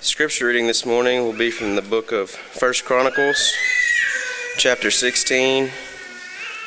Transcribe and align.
Scripture 0.00 0.46
reading 0.46 0.66
this 0.66 0.86
morning 0.86 1.22
will 1.22 1.36
be 1.36 1.50
from 1.50 1.76
the 1.76 1.82
book 1.82 2.12
of 2.12 2.30
First 2.30 2.84
Chronicles, 2.84 3.52
chapter 4.56 4.90
16, 4.90 5.70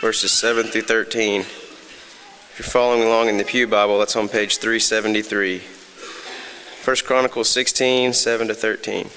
verses 0.01 0.31
7 0.31 0.67
through 0.67 0.81
13. 0.81 1.41
If 1.41 2.55
you're 2.59 2.63
following 2.63 3.03
along 3.03 3.29
in 3.29 3.37
the 3.37 3.43
Pew 3.43 3.67
Bible, 3.67 3.99
that's 3.99 4.15
on 4.15 4.27
page 4.27 4.57
373. 4.57 5.59
First 5.59 7.05
Chronicles 7.05 7.49
16, 7.49 8.13
7 8.13 8.47
to 8.47 8.53
13. 8.53 9.09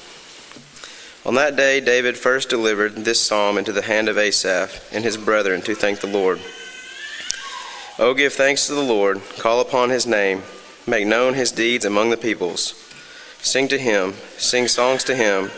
On 1.26 1.34
that 1.34 1.56
day, 1.56 1.80
David 1.80 2.18
first 2.18 2.48
delivered 2.48 2.96
this 2.96 3.20
psalm 3.20 3.56
into 3.56 3.72
the 3.72 3.82
hand 3.82 4.08
of 4.08 4.18
Asaph 4.18 4.92
and 4.92 5.04
his 5.04 5.16
brethren 5.16 5.62
to 5.62 5.74
thank 5.74 6.00
the 6.00 6.06
Lord. 6.06 6.40
O 7.98 8.12
give 8.12 8.32
thanks 8.32 8.66
to 8.66 8.74
the 8.74 8.82
Lord, 8.82 9.22
call 9.38 9.60
upon 9.60 9.90
his 9.90 10.06
name, 10.06 10.42
make 10.86 11.06
known 11.06 11.34
his 11.34 11.52
deeds 11.52 11.84
among 11.84 12.10
the 12.10 12.16
peoples. 12.16 12.74
Sing 13.40 13.68
to 13.68 13.78
him, 13.78 14.14
sing 14.38 14.68
songs 14.68 15.04
to 15.04 15.14
him, 15.14 15.50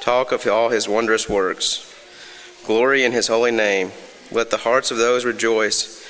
talk 0.00 0.32
of 0.32 0.46
all 0.46 0.70
his 0.70 0.88
wondrous 0.88 1.28
works. 1.28 1.88
Glory 2.64 3.04
in 3.04 3.12
his 3.12 3.26
holy 3.26 3.50
name. 3.50 3.90
Let 4.30 4.50
the 4.50 4.58
hearts 4.58 4.90
of 4.90 4.96
those 4.96 5.24
rejoice 5.24 6.04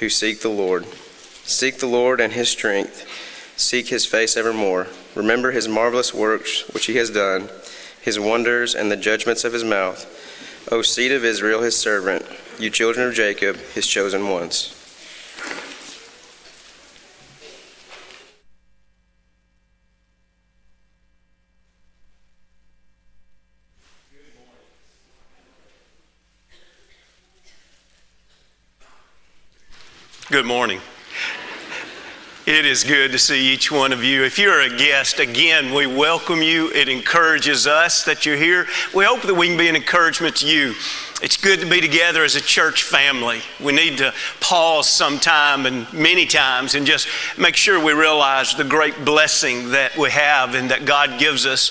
who 0.00 0.08
seek 0.08 0.40
the 0.40 0.50
Lord. 0.50 0.86
Seek 1.44 1.78
the 1.78 1.86
Lord 1.86 2.20
and 2.20 2.32
his 2.32 2.48
strength. 2.48 3.06
Seek 3.56 3.88
his 3.88 4.06
face 4.06 4.36
evermore. 4.36 4.88
Remember 5.14 5.50
his 5.50 5.68
marvelous 5.68 6.12
works 6.12 6.68
which 6.74 6.86
he 6.86 6.96
has 6.96 7.10
done, 7.10 7.48
his 8.02 8.20
wonders 8.20 8.74
and 8.74 8.90
the 8.90 8.96
judgments 8.96 9.44
of 9.44 9.52
his 9.52 9.64
mouth. 9.64 10.10
O 10.70 10.82
seed 10.82 11.12
of 11.12 11.24
Israel, 11.24 11.62
his 11.62 11.76
servant, 11.76 12.26
you 12.58 12.70
children 12.70 13.08
of 13.08 13.14
Jacob, 13.14 13.56
his 13.74 13.86
chosen 13.86 14.28
ones. 14.28 14.74
Good 30.34 30.46
morning. 30.46 30.80
It 32.44 32.66
is 32.66 32.82
good 32.82 33.12
to 33.12 33.20
see 33.20 33.52
each 33.52 33.70
one 33.70 33.92
of 33.92 34.02
you. 34.02 34.24
If 34.24 34.36
you're 34.36 34.62
a 34.62 34.68
guest, 34.68 35.20
again, 35.20 35.72
we 35.72 35.86
welcome 35.86 36.42
you. 36.42 36.72
It 36.72 36.88
encourages 36.88 37.68
us 37.68 38.02
that 38.02 38.26
you're 38.26 38.36
here. 38.36 38.66
We 38.92 39.04
hope 39.04 39.22
that 39.22 39.34
we 39.34 39.46
can 39.46 39.56
be 39.56 39.68
an 39.68 39.76
encouragement 39.76 40.34
to 40.38 40.48
you. 40.48 40.74
It's 41.22 41.36
good 41.36 41.60
to 41.60 41.70
be 41.70 41.80
together 41.80 42.24
as 42.24 42.34
a 42.34 42.40
church 42.40 42.82
family. 42.82 43.42
We 43.62 43.70
need 43.70 43.98
to 43.98 44.12
pause 44.40 44.88
sometime 44.88 45.66
and 45.66 45.92
many 45.92 46.26
times 46.26 46.74
and 46.74 46.84
just 46.84 47.06
make 47.38 47.54
sure 47.54 47.78
we 47.78 47.92
realize 47.92 48.56
the 48.56 48.64
great 48.64 49.04
blessing 49.04 49.70
that 49.70 49.96
we 49.96 50.10
have 50.10 50.56
and 50.56 50.68
that 50.72 50.84
God 50.84 51.20
gives 51.20 51.46
us 51.46 51.70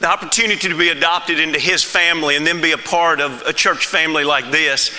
the 0.00 0.08
opportunity 0.08 0.68
to 0.68 0.76
be 0.76 0.88
adopted 0.88 1.38
into 1.38 1.60
His 1.60 1.84
family 1.84 2.34
and 2.34 2.44
then 2.44 2.60
be 2.60 2.72
a 2.72 2.76
part 2.76 3.20
of 3.20 3.40
a 3.42 3.52
church 3.52 3.86
family 3.86 4.24
like 4.24 4.50
this 4.50 4.90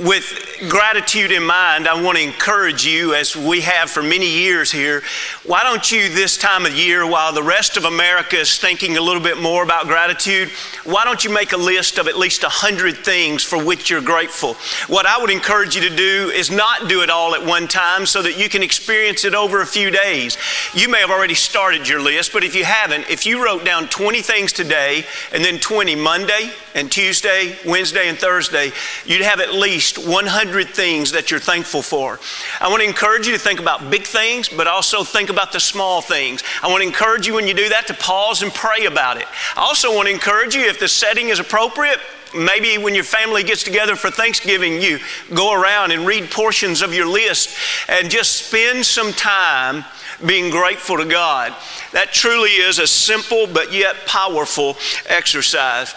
with 0.00 0.66
gratitude 0.68 1.30
in 1.30 1.42
mind, 1.42 1.86
I 1.86 2.00
want 2.00 2.16
to 2.16 2.24
encourage 2.24 2.86
you, 2.86 3.14
as 3.14 3.36
we 3.36 3.60
have 3.60 3.90
for 3.90 4.02
many 4.02 4.28
years 4.28 4.72
here, 4.72 5.02
why 5.44 5.62
don't 5.62 5.90
you 5.92 6.08
this 6.08 6.38
time 6.38 6.64
of 6.64 6.74
year, 6.74 7.06
while 7.06 7.32
the 7.32 7.42
rest 7.42 7.76
of 7.76 7.84
America 7.84 8.38
is 8.38 8.58
thinking 8.58 8.96
a 8.96 9.00
little 9.00 9.22
bit 9.22 9.38
more 9.38 9.62
about 9.62 9.86
gratitude, 9.86 10.48
why 10.84 11.04
don't 11.04 11.22
you 11.22 11.30
make 11.30 11.52
a 11.52 11.56
list 11.56 11.98
of 11.98 12.08
at 12.08 12.16
least 12.16 12.42
100 12.42 12.96
things 12.98 13.42
for 13.42 13.62
which 13.62 13.90
you're 13.90 14.00
grateful? 14.00 14.54
What 14.86 15.04
I 15.04 15.20
would 15.20 15.30
encourage 15.30 15.74
you 15.74 15.82
to 15.82 15.94
do 15.94 16.30
is 16.34 16.50
not 16.50 16.88
do 16.88 17.02
it 17.02 17.10
all 17.10 17.34
at 17.34 17.44
one 17.44 17.68
time 17.68 18.06
so 18.06 18.22
that 18.22 18.38
you 18.38 18.48
can 18.48 18.62
experience 18.62 19.24
it 19.24 19.34
over 19.34 19.60
a 19.60 19.66
few 19.66 19.90
days. 19.90 20.38
You 20.74 20.88
may 20.88 21.00
have 21.00 21.10
already 21.10 21.34
started 21.34 21.86
your 21.86 22.00
list, 22.00 22.32
but 22.32 22.42
if 22.42 22.54
you 22.54 22.64
haven't, 22.64 23.10
if 23.10 23.26
you 23.26 23.44
wrote 23.44 23.64
down 23.66 23.88
20 23.88 24.22
things 24.22 24.52
today 24.52 25.04
and 25.32 25.44
then 25.44 25.58
20 25.58 25.94
Monday 25.96 26.52
and 26.74 26.90
Tuesday, 26.90 27.56
Wednesday, 27.66 28.08
and 28.08 28.18
Thursday, 28.18 28.72
you'd 29.04 29.22
have 29.22 29.40
at 29.40 29.52
least 29.52 29.89
least 29.98 30.08
100 30.08 30.68
things 30.68 31.12
that 31.12 31.30
you're 31.30 31.40
thankful 31.40 31.82
for. 31.82 32.18
I 32.60 32.68
want 32.68 32.82
to 32.82 32.88
encourage 32.88 33.26
you 33.26 33.32
to 33.32 33.38
think 33.38 33.60
about 33.60 33.90
big 33.90 34.04
things, 34.04 34.48
but 34.48 34.66
also 34.66 35.04
think 35.04 35.30
about 35.30 35.52
the 35.52 35.60
small 35.60 36.00
things. 36.00 36.42
I 36.62 36.68
want 36.68 36.82
to 36.82 36.86
encourage 36.86 37.26
you 37.26 37.34
when 37.34 37.46
you 37.46 37.54
do 37.54 37.68
that 37.70 37.86
to 37.88 37.94
pause 37.94 38.42
and 38.42 38.52
pray 38.52 38.86
about 38.86 39.16
it. 39.16 39.26
I 39.56 39.62
also 39.62 39.94
want 39.94 40.08
to 40.08 40.14
encourage 40.14 40.54
you, 40.54 40.62
if 40.62 40.78
the 40.78 40.88
setting 40.88 41.28
is 41.28 41.40
appropriate, 41.40 41.98
maybe 42.34 42.78
when 42.78 42.94
your 42.94 43.04
family 43.04 43.42
gets 43.42 43.62
together 43.62 43.96
for 43.96 44.10
Thanksgiving, 44.10 44.80
you 44.80 44.98
go 45.34 45.52
around 45.52 45.92
and 45.92 46.06
read 46.06 46.30
portions 46.30 46.82
of 46.82 46.94
your 46.94 47.06
list 47.06 47.56
and 47.88 48.10
just 48.10 48.46
spend 48.46 48.86
some 48.86 49.12
time 49.12 49.84
being 50.24 50.50
grateful 50.50 50.98
to 50.98 51.04
God. 51.04 51.54
That 51.92 52.12
truly 52.12 52.50
is 52.50 52.78
a 52.78 52.86
simple 52.86 53.46
but 53.46 53.72
yet 53.72 53.96
powerful 54.06 54.76
exercise. 55.08 55.94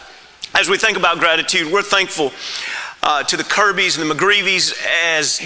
As 0.55 0.69
we 0.69 0.77
think 0.77 0.97
about 0.97 1.19
gratitude, 1.19 1.71
we're 1.71 1.81
thankful 1.81 2.31
uh, 3.03 3.23
to 3.23 3.37
the 3.37 3.43
Kirbys 3.43 3.99
and 3.99 4.09
the 4.09 4.15
McGreevies 4.15 4.73
as 5.03 5.39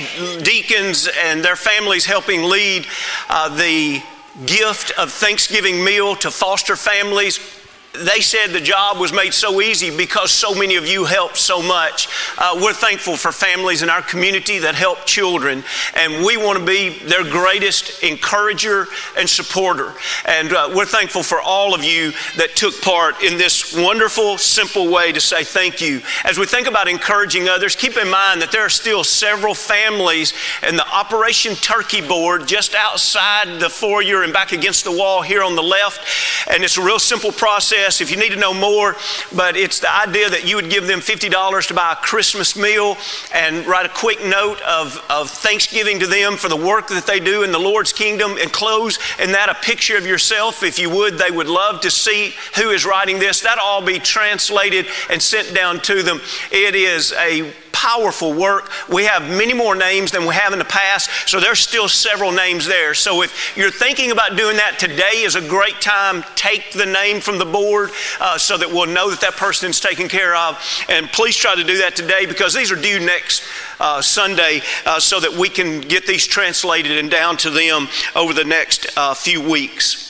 deacons 0.44 1.09
and 1.23 1.44
their 1.44 1.56
families 1.56 2.06
helping 2.06 2.44
lead 2.44 2.85
uh, 3.29 3.50
the 3.50 4.01
gift 4.45 4.91
of 4.97 5.12
Thanksgiving 5.12 5.84
meal 5.84 6.16
to 6.18 6.29
foster 6.29 6.75
families 6.75 7.40
they 7.94 8.22
said 8.22 8.52
the 8.52 8.62
job 8.62 9.00
was 9.00 9.12
made 9.12 9.34
so 9.34 9.62
easy 9.62 9.96
because 9.96 10.31
so 10.31 10.53
many 10.53 10.75
of 10.75 10.86
you 10.86 11.06
helped 11.06 11.38
so 11.38 11.62
much. 11.62 12.08
Uh, 12.38 12.59
we're 12.62 12.74
thankful 12.74 13.18
for 13.18 13.31
families 13.31 13.81
in 13.81 13.90
our 13.90 14.02
community 14.02 14.59
that 14.59 14.75
help 14.75 15.06
children, 15.06 15.64
and 15.96 16.24
we 16.24 16.38
want 16.38 16.59
to 16.59 16.66
be 16.66 17.00
their 17.00 17.24
greatest 17.24 18.03
encourager 18.03 18.88
and 19.18 19.30
supporter. 19.30 19.94
And 20.25 20.53
uh, 20.53 20.72
we're 20.75 20.86
thankful 20.86 21.24
for 21.24 21.42
all 21.42 21.74
of 21.74 21.84
you 21.84 22.12
that 22.38 22.56
took 22.56 22.80
part 22.81 23.22
in 23.24 23.38
this 23.38 23.75
wonderful, 23.75 24.38
simple 24.38 24.92
way 24.92 25.12
to 25.12 25.19
say 25.19 25.44
thank 25.44 25.81
you. 25.81 26.02
As 26.24 26.38
we 26.38 26.46
think 26.46 26.68
about 26.68 26.88
encouraging 26.88 27.50
others, 27.50 27.75
keep 27.75 27.98
in 27.98 28.09
mind 28.09 28.42
that 28.42 28.52
there 28.52 28.66
are 28.66 28.69
still 28.69 29.04
several 29.04 29.56
families 29.56 30.34
in 30.68 30.75
the 30.75 30.88
Operation 30.88 31.56
Turkey 31.56 32.02
board 32.02 32.48
just 32.48 32.75
outside 32.75 33.59
the 33.59 33.69
foyer 33.69 34.24
and 34.24 34.34
back 34.34 34.52
against 34.52 34.84
the 34.84 34.92
wall 34.92 35.22
here 35.22 35.44
on 35.44 35.56
the 35.56 35.64
left. 35.64 36.48
And 36.50 36.64
it's 36.64 36.78
a 36.78 36.84
real 36.84 37.00
simple 37.00 37.31
process 37.31 37.87
if 38.02 38.12
you 38.12 38.18
need 38.18 38.30
to 38.30 38.36
know 38.36 38.53
more, 38.53 38.96
but 39.36 39.56
it's 39.56 39.80
the 39.80 39.94
idea 39.94 40.30
that 40.30 40.48
you 40.48 40.56
would 40.56 40.70
give 40.70 40.88
them 40.88 41.00
$50 41.00 41.68
to 41.68 41.74
buy 41.74 41.94
a 41.94 41.96
Christmas 41.96 42.56
meal 42.56 42.98
and 43.34 43.66
write 43.66 43.86
a 43.86 43.90
quick 43.90 44.24
note 44.25 44.62
of, 44.62 45.02
of 45.09 45.30
thanksgiving 45.30 46.00
to 46.00 46.08
them 46.08 46.36
for 46.36 46.50
the 46.50 46.56
work 46.56 46.88
that 46.90 47.08
they 47.08 47.20
do 47.20 47.44
in 47.44 47.52
the 47.52 47.59
Lord's 47.59 47.94
kingdom 47.94 48.38
and 48.40 48.52
close 48.52 49.00
in 49.20 49.31
that 49.31 49.50
a 49.50 49.56
picture 49.56 49.98
of 49.98 50.06
yourself. 50.06 50.64
If 50.64 50.78
you 50.80 50.90
would, 50.90 51.18
they 51.18 51.31
would 51.31 51.48
love 51.48 51.81
to 51.81 51.92
see 51.92 52.34
who 52.56 52.70
is 52.72 52.86
writing 52.86 53.20
this. 53.20 53.42
That'll 53.42 53.64
all 53.64 53.86
be 53.86 54.00
translated 54.00 54.88
and 55.09 55.22
sent 55.22 55.56
down 55.56 55.80
to 55.81 56.04
them. 56.04 56.19
It 56.52 56.75
is 56.75 57.14
a 57.14 57.54
powerful 57.72 58.33
work. 58.33 58.69
We 58.89 59.05
have 59.05 59.23
many 59.23 59.53
more 59.53 59.75
names 59.75 60.11
than 60.11 60.25
we 60.25 60.33
have 60.33 60.53
in 60.53 60.59
the 60.59 60.66
past, 60.66 61.09
so 61.29 61.39
there's 61.39 61.59
still 61.59 61.88
several 61.88 62.31
names 62.31 62.66
there. 62.66 62.94
So 62.94 63.22
if 63.22 63.55
you're 63.57 63.72
thinking 63.72 64.11
about 64.11 64.35
doing 64.35 64.57
that, 64.57 64.79
today 64.79 65.23
is 65.23 65.35
a 65.35 65.47
great 65.47 65.79
time. 65.81 66.23
Take 66.35 66.73
the 66.73 66.85
name 66.85 67.22
from 67.22 67.38
the 67.38 67.45
board 67.45 67.91
uh, 68.19 68.38
so 68.38 68.57
that 68.57 68.69
we'll 68.69 68.88
know 68.88 69.09
that 69.09 69.22
that 69.22 69.35
person 69.35 69.69
is 69.69 69.79
taken 69.79 70.07
care 70.07 70.35
of. 70.35 70.61
And 70.89 71.07
please 71.07 71.35
try 71.35 71.56
to 71.56 71.63
do 71.63 71.79
that 71.79 71.95
today 71.95 72.25
because 72.25 72.53
these 72.53 72.72
are 72.72 72.81
due 72.81 73.00
next 73.00 73.44
uh, 73.79 74.01
Sunday 74.01 74.61
uh, 74.85 75.00
so 75.00 75.19
that 75.19 75.33
we 75.33 75.50
can 75.50 75.81
get 75.81 76.07
these 76.07 76.25
translated 76.25 76.97
and 76.97 77.09
down 77.09 77.38
to 77.38 77.50
them 77.50 77.88
over 78.16 78.33
the 78.33 78.44
next 78.44 78.88
uh, 78.97 79.13
few 79.13 79.41
weeks. 79.47 80.07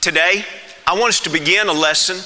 Today, 0.00 0.44
I 0.86 0.94
want 0.94 1.08
us 1.08 1.20
to 1.22 1.30
begin 1.30 1.68
a 1.68 1.72
lesson 1.72 2.18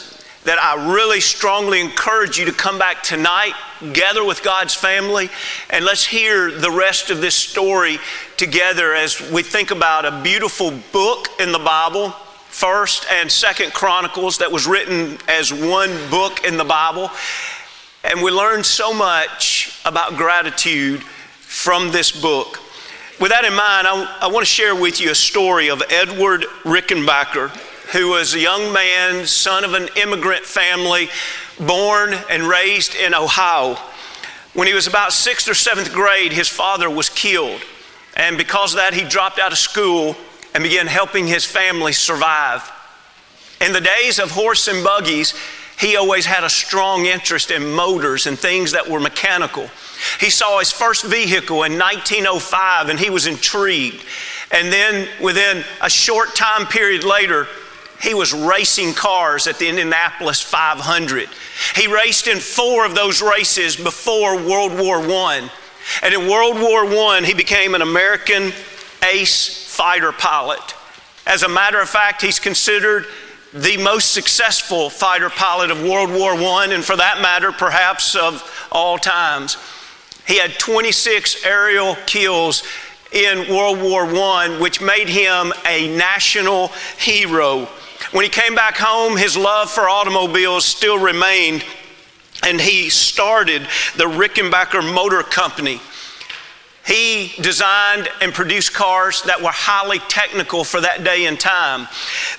that 0.45 0.59
I 0.59 0.93
really 0.93 1.21
strongly 1.21 1.81
encourage 1.81 2.39
you 2.39 2.47
to 2.47 2.53
come 2.53 2.79
back 2.79 3.03
tonight, 3.03 3.55
gather 3.93 4.25
with 4.25 4.43
God's 4.43 4.75
family, 4.75 5.31
and 5.71 5.85
let's 5.85 6.05
hear 6.05 6.51
the 6.51 6.71
rest 6.71 7.11
of 7.11 7.21
this 7.21 7.35
story 7.35 7.99
together 8.37 8.95
as 8.95 9.31
we 9.31 9.43
think 9.43 9.71
about 9.71 10.05
a 10.05 10.21
beautiful 10.23 10.73
book 10.93 11.29
in 11.41 11.53
the 11.53 11.59
Bible, 11.59 12.11
First 12.49 13.07
and 13.11 13.31
Second 13.31 13.73
Chronicles, 13.73 14.39
that 14.39 14.53
was 14.53 14.67
written 14.67 15.19
as 15.29 15.53
one 15.53 15.91
book 16.11 16.45
in 16.45 16.57
the 16.57 16.65
Bible. 16.65 17.11
And 18.05 18.23
we 18.23 18.31
learn 18.31 18.65
so 18.65 18.93
much 18.93 19.81
about 19.85 20.17
gratitude 20.17 21.03
from 21.03 21.91
this 21.93 22.11
book. 22.11 22.59
With 23.21 23.31
that 23.31 23.45
in 23.45 23.53
mind, 23.53 23.87
I, 23.87 24.19
I 24.23 24.27
want 24.29 24.47
to 24.47 24.51
share 24.51 24.75
with 24.75 25.01
you 25.01 25.11
a 25.11 25.15
story 25.15 25.69
of 25.69 25.83
Edward 25.91 26.43
Rickenbacker 26.65 27.51
who 27.93 28.11
was 28.11 28.35
a 28.35 28.39
young 28.39 28.73
man, 28.73 29.27
son 29.27 29.65
of 29.65 29.75
an 29.75 29.89
immigrant 29.97 30.45
family, 30.45 31.09
born 31.67 32.15
and 32.29 32.43
raised 32.43 32.95
in 32.95 33.15
Ohio. 33.15 33.77
When 34.55 34.67
he 34.67 34.75
was 34.75 34.87
about 34.87 35.13
sixth 35.13 35.49
or 35.49 35.55
seventh 35.55 35.93
grade, 35.93 36.33
his 36.33 36.49
father 36.49 36.91
was 36.91 37.09
killed. 37.09 37.61
And 38.17 38.37
because 38.37 38.75
of 38.75 38.79
that, 38.79 38.95
he 38.95 39.05
dropped 39.05 39.39
out 39.39 39.53
of 39.53 39.59
school 39.59 40.17
and 40.55 40.63
began 40.63 40.87
helping 40.87 41.27
his 41.27 41.45
family 41.45 41.93
survive. 41.93 42.71
In 43.61 43.73
the 43.73 43.81
days 43.81 44.19
of 44.19 44.31
horse 44.31 44.69
and 44.69 44.83
buggies, 44.83 45.35
he 45.79 45.97
always 45.97 46.27
had 46.27 46.45
a 46.45 46.51
strong 46.51 47.07
interest 47.07 47.51
in 47.51 47.73
motors 47.73 48.27
and 48.27 48.39
things 48.39 48.73
that 48.73 48.89
were 48.89 49.01
mechanical. 49.01 49.71
He 50.19 50.29
saw 50.29 50.59
his 50.59 50.73
first 50.73 51.05
vehicle 51.05 51.63
in 51.65 51.79
1905 51.79 52.89
and 52.89 52.99
he 52.99 53.09
was 53.09 53.27
intrigued. 53.27 54.05
And 54.51 54.73
then 54.73 55.09
within 55.23 55.65
a 55.81 55.89
short 55.89 56.35
time 56.35 56.67
period 56.67 57.05
later, 57.05 57.47
he 58.01 58.15
was 58.15 58.33
racing 58.33 58.95
cars 58.95 59.47
at 59.47 59.59
the 59.59 59.69
Indianapolis 59.69 60.41
500. 60.41 61.29
He 61.77 61.87
raced 61.87 62.29
in 62.29 62.39
four 62.39 62.87
of 62.87 62.95
those 62.95 63.21
races 63.21 63.77
before 63.77 64.37
World 64.37 64.79
War 64.79 64.99
I. 64.99 65.51
And 66.03 66.15
in 66.15 66.29
World 66.29 66.59
War 66.61 66.85
I, 66.85 67.21
he 67.25 67.35
became 67.35 67.75
an 67.75 67.83
American 67.83 68.53
ace 69.03 69.67
fighter 69.67 70.13
pilot. 70.13 70.75
As 71.27 71.43
a 71.43 71.49
matter 71.49 71.81
of 71.81 71.89
fact, 71.89 72.23
he's 72.23 72.39
considered 72.39 73.07
the 73.53 73.77
most 73.79 74.15
successful 74.15 74.91
fighter 74.91 75.29
pilot 75.29 75.71
of 75.71 75.83
World 75.83 76.11
War 76.11 76.33
I, 76.33 76.69
and 76.71 76.85
for 76.85 76.97
that 76.97 77.21
matter, 77.21 77.53
perhaps 77.53 78.15
of 78.15 78.43
all 78.71 78.97
times. 78.97 79.57
He 80.27 80.39
had 80.39 80.59
26 80.59 81.45
aerial 81.45 81.97
kills 82.07 82.63
in 83.13 83.53
World 83.53 83.83
War 83.83 84.05
I, 84.07 84.59
which 84.61 84.81
made 84.81 85.09
him 85.09 85.53
a 85.67 85.95
national 85.97 86.69
hero. 86.97 87.69
When 88.13 88.25
he 88.25 88.29
came 88.29 88.57
back 88.57 88.77
home, 88.77 89.17
his 89.17 89.37
love 89.37 89.71
for 89.71 89.89
automobiles 89.89 90.65
still 90.65 90.99
remained, 90.99 91.65
and 92.45 92.61
he 92.61 92.91
started 92.91 93.63
the 93.97 94.05
Rickenbacker 94.05 94.83
Motor 94.93 95.23
Company. 95.23 95.81
He 96.85 97.33
designed 97.41 98.09
and 98.21 98.35
produced 98.35 98.75
cars 98.75 99.23
that 99.23 99.41
were 99.41 99.53
highly 99.53 100.01
technical 100.01 100.65
for 100.65 100.81
that 100.81 101.05
day 101.05 101.27
and 101.27 101.39
time. 101.39 101.87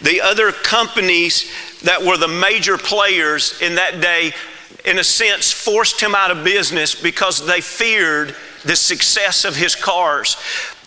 The 0.01 0.19
other 0.19 0.51
companies 0.51 1.49
that 1.83 2.03
were 2.03 2.17
the 2.17 2.27
major 2.27 2.77
players 2.77 3.61
in 3.61 3.75
that 3.75 4.01
day, 4.01 4.33
in 4.83 4.99
a 4.99 5.05
sense, 5.05 5.53
forced 5.53 6.01
him 6.01 6.15
out 6.15 6.31
of 6.31 6.43
business 6.43 6.95
because 6.95 7.45
they 7.45 7.61
feared 7.61 8.35
the 8.65 8.75
success 8.75 9.45
of 9.45 9.55
his 9.55 9.75
cars. 9.75 10.35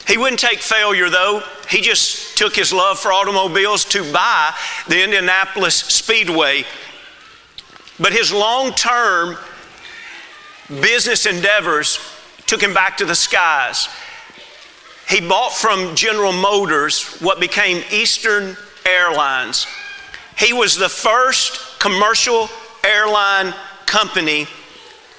He 0.06 0.18
wouldn't 0.18 0.40
take 0.40 0.60
failure 0.60 1.08
though. 1.08 1.42
He 1.68 1.80
just 1.80 2.36
took 2.36 2.54
his 2.54 2.72
love 2.72 2.98
for 2.98 3.12
automobiles 3.12 3.84
to 3.86 4.12
buy 4.12 4.54
the 4.88 5.02
Indianapolis 5.02 5.76
Speedway. 5.76 6.64
But 7.98 8.12
his 8.12 8.32
long 8.32 8.72
term 8.72 9.36
business 10.68 11.26
endeavors 11.26 11.98
took 12.46 12.62
him 12.62 12.74
back 12.74 12.98
to 12.98 13.04
the 13.04 13.14
skies. 13.14 13.88
He 15.08 15.20
bought 15.20 15.52
from 15.52 15.94
General 15.94 16.32
Motors 16.32 17.20
what 17.20 17.40
became 17.40 17.84
Eastern 17.90 18.56
Airlines. 18.86 19.66
He 20.36 20.52
was 20.52 20.76
the 20.76 20.88
first 20.88 21.78
commercial 21.78 22.48
airline 22.82 23.54
company 23.86 24.46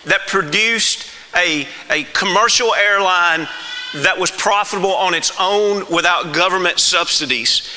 that 0.05 0.27
produced 0.27 1.07
a, 1.35 1.67
a 1.89 2.03
commercial 2.05 2.73
airline 2.75 3.47
that 4.03 4.17
was 4.17 4.31
profitable 4.31 4.93
on 4.93 5.13
its 5.13 5.31
own 5.39 5.85
without 5.89 6.33
government 6.33 6.79
subsidies. 6.79 7.69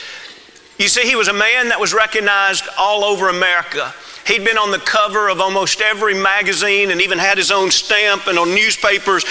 You 0.78 0.88
see, 0.88 1.02
he 1.02 1.16
was 1.16 1.28
a 1.28 1.32
man 1.32 1.68
that 1.68 1.80
was 1.80 1.92
recognized 1.94 2.64
all 2.78 3.04
over 3.04 3.28
America. 3.28 3.94
He'd 4.26 4.44
been 4.44 4.58
on 4.58 4.70
the 4.70 4.78
cover 4.78 5.28
of 5.28 5.40
almost 5.40 5.80
every 5.80 6.14
magazine 6.14 6.90
and 6.90 7.00
even 7.00 7.18
had 7.18 7.38
his 7.38 7.50
own 7.50 7.70
stamp 7.70 8.26
and 8.26 8.38
on 8.38 8.54
newspapers 8.54 9.24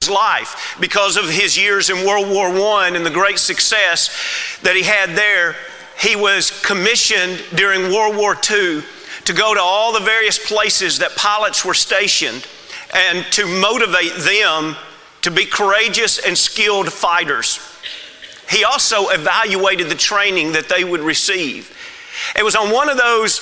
his 0.00 0.10
life 0.10 0.76
because 0.80 1.16
of 1.16 1.28
his 1.28 1.58
years 1.58 1.90
in 1.90 2.06
World 2.06 2.28
War 2.28 2.46
I 2.48 2.88
and 2.88 3.04
the 3.04 3.10
great 3.10 3.38
success 3.38 4.58
that 4.62 4.76
he 4.76 4.82
had 4.82 5.10
there. 5.10 5.56
He 5.98 6.16
was 6.16 6.50
commissioned 6.64 7.42
during 7.54 7.92
World 7.92 8.16
War 8.16 8.34
II 8.34 8.82
to 9.24 9.32
go 9.32 9.52
to 9.52 9.60
all 9.60 9.92
the 9.92 10.00
various 10.00 10.38
places 10.38 10.98
that 11.00 11.16
pilots 11.16 11.64
were 11.64 11.74
stationed 11.74 12.46
and 12.94 13.24
to 13.32 13.46
motivate 13.60 14.14
them 14.16 14.76
to 15.22 15.30
be 15.30 15.44
courageous 15.44 16.18
and 16.18 16.36
skilled 16.36 16.92
fighters. 16.92 17.58
He 18.48 18.64
also 18.64 19.08
evaluated 19.10 19.88
the 19.88 19.94
training 19.94 20.52
that 20.52 20.68
they 20.68 20.82
would 20.82 21.00
receive. 21.00 21.76
It 22.36 22.42
was 22.42 22.56
on 22.56 22.72
one 22.72 22.88
of 22.88 22.96
those 22.96 23.40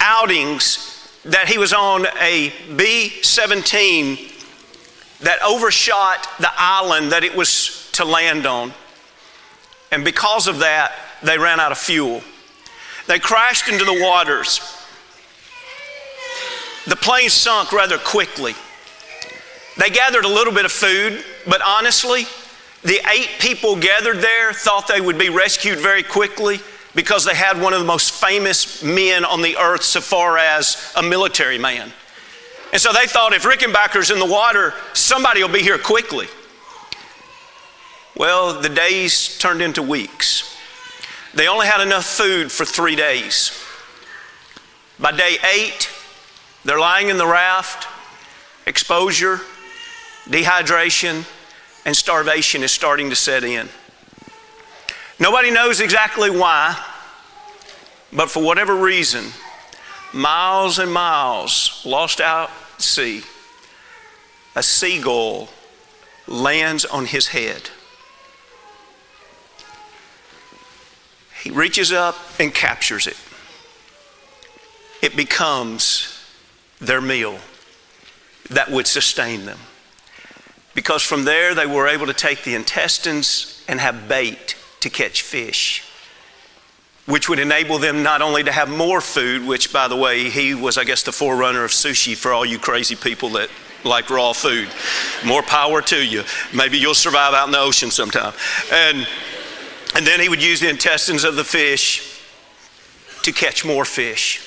outings 0.00 0.92
that 1.24 1.48
he 1.48 1.58
was 1.58 1.72
on 1.72 2.06
a 2.20 2.52
B 2.76 3.10
17 3.22 4.30
that 5.20 5.42
overshot 5.42 6.28
the 6.38 6.50
island 6.56 7.12
that 7.12 7.24
it 7.24 7.34
was 7.34 7.90
to 7.92 8.04
land 8.04 8.46
on. 8.46 8.72
And 9.90 10.04
because 10.04 10.46
of 10.46 10.60
that, 10.60 10.92
they 11.22 11.38
ran 11.38 11.60
out 11.60 11.72
of 11.72 11.78
fuel. 11.78 12.22
They 13.06 13.18
crashed 13.18 13.68
into 13.68 13.84
the 13.84 14.00
waters. 14.02 14.60
The 16.86 16.96
plane 16.96 17.30
sunk 17.30 17.72
rather 17.72 17.98
quickly. 17.98 18.54
They 19.76 19.90
gathered 19.90 20.24
a 20.24 20.28
little 20.28 20.52
bit 20.52 20.64
of 20.64 20.72
food, 20.72 21.24
but 21.46 21.60
honestly, 21.62 22.26
the 22.82 23.00
eight 23.12 23.30
people 23.40 23.76
gathered 23.76 24.18
there 24.18 24.52
thought 24.52 24.88
they 24.88 25.00
would 25.00 25.18
be 25.18 25.28
rescued 25.28 25.78
very 25.78 26.02
quickly 26.02 26.60
because 26.94 27.24
they 27.24 27.34
had 27.34 27.60
one 27.60 27.74
of 27.74 27.80
the 27.80 27.86
most 27.86 28.12
famous 28.12 28.82
men 28.82 29.24
on 29.24 29.42
the 29.42 29.56
earth 29.58 29.82
so 29.82 30.00
far 30.00 30.38
as 30.38 30.92
a 30.96 31.02
military 31.02 31.58
man. 31.58 31.92
And 32.72 32.80
so 32.80 32.92
they 32.92 33.06
thought 33.06 33.32
if 33.32 33.42
Rickenbacker's 33.42 34.10
in 34.10 34.18
the 34.18 34.26
water, 34.26 34.72
somebody 34.94 35.42
will 35.42 35.52
be 35.52 35.62
here 35.62 35.78
quickly. 35.78 36.26
Well, 38.16 38.60
the 38.60 38.70
days 38.70 39.36
turned 39.38 39.60
into 39.60 39.82
weeks. 39.82 40.56
They 41.34 41.48
only 41.48 41.66
had 41.66 41.82
enough 41.82 42.06
food 42.06 42.50
for 42.50 42.64
three 42.64 42.96
days. 42.96 43.62
By 44.98 45.12
day 45.12 45.36
eight, 45.54 45.90
they're 46.64 46.80
lying 46.80 47.10
in 47.10 47.18
the 47.18 47.26
raft, 47.26 47.86
exposure, 48.66 49.40
dehydration, 50.28 51.24
and 51.84 51.96
starvation 51.96 52.62
is 52.62 52.72
starting 52.72 53.10
to 53.10 53.16
set 53.16 53.44
in. 53.44 53.68
Nobody 55.18 55.50
knows 55.50 55.80
exactly 55.80 56.30
why, 56.30 56.76
but 58.12 58.30
for 58.30 58.42
whatever 58.42 58.74
reason, 58.74 59.24
miles 60.12 60.78
and 60.78 60.92
miles 60.92 61.80
lost 61.84 62.20
out 62.20 62.50
at 62.50 62.82
sea, 62.82 63.22
a 64.54 64.62
seagull 64.62 65.48
lands 66.26 66.84
on 66.84 67.06
his 67.06 67.28
head. 67.28 67.70
He 71.42 71.50
reaches 71.50 71.92
up 71.92 72.16
and 72.40 72.52
captures 72.52 73.06
it. 73.06 73.16
It 75.00 75.14
becomes 75.14 76.12
their 76.80 77.00
meal 77.00 77.38
that 78.50 78.70
would 78.70 78.86
sustain 78.86 79.46
them 79.46 79.58
because 80.76 81.02
from 81.02 81.24
there 81.24 81.54
they 81.54 81.66
were 81.66 81.88
able 81.88 82.06
to 82.06 82.12
take 82.12 82.44
the 82.44 82.54
intestines 82.54 83.64
and 83.66 83.80
have 83.80 84.08
bait 84.08 84.54
to 84.80 84.90
catch 84.90 85.22
fish, 85.22 85.82
which 87.06 87.28
would 87.30 87.38
enable 87.38 87.78
them 87.78 88.02
not 88.02 88.20
only 88.20 88.44
to 88.44 88.52
have 88.52 88.68
more 88.68 89.00
food, 89.00 89.46
which, 89.46 89.72
by 89.72 89.88
the 89.88 89.96
way, 89.96 90.28
he 90.28 90.54
was, 90.54 90.76
I 90.76 90.84
guess, 90.84 91.02
the 91.02 91.12
forerunner 91.12 91.64
of 91.64 91.70
sushi 91.70 92.14
for 92.14 92.32
all 92.32 92.44
you 92.44 92.58
crazy 92.58 92.94
people 92.94 93.30
that 93.30 93.48
like 93.84 94.10
raw 94.10 94.34
food. 94.34 94.68
More 95.24 95.42
power 95.42 95.80
to 95.80 96.04
you. 96.04 96.24
Maybe 96.54 96.76
you'll 96.76 96.94
survive 96.94 97.32
out 97.32 97.46
in 97.46 97.52
the 97.52 97.58
ocean 97.60 97.90
sometime. 97.90 98.34
And, 98.70 99.06
and 99.94 100.06
then 100.06 100.20
he 100.20 100.28
would 100.28 100.42
use 100.42 100.60
the 100.60 100.68
intestines 100.68 101.24
of 101.24 101.36
the 101.36 101.44
fish 101.44 102.20
to 103.22 103.32
catch 103.32 103.64
more 103.64 103.86
fish. 103.86 104.42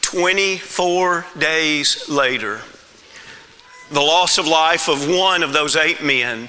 24 0.00 1.26
days 1.38 2.08
later, 2.08 2.62
the 3.90 4.00
loss 4.00 4.38
of 4.38 4.46
life 4.46 4.88
of 4.88 5.08
one 5.08 5.42
of 5.42 5.52
those 5.52 5.76
eight 5.76 6.02
men, 6.02 6.48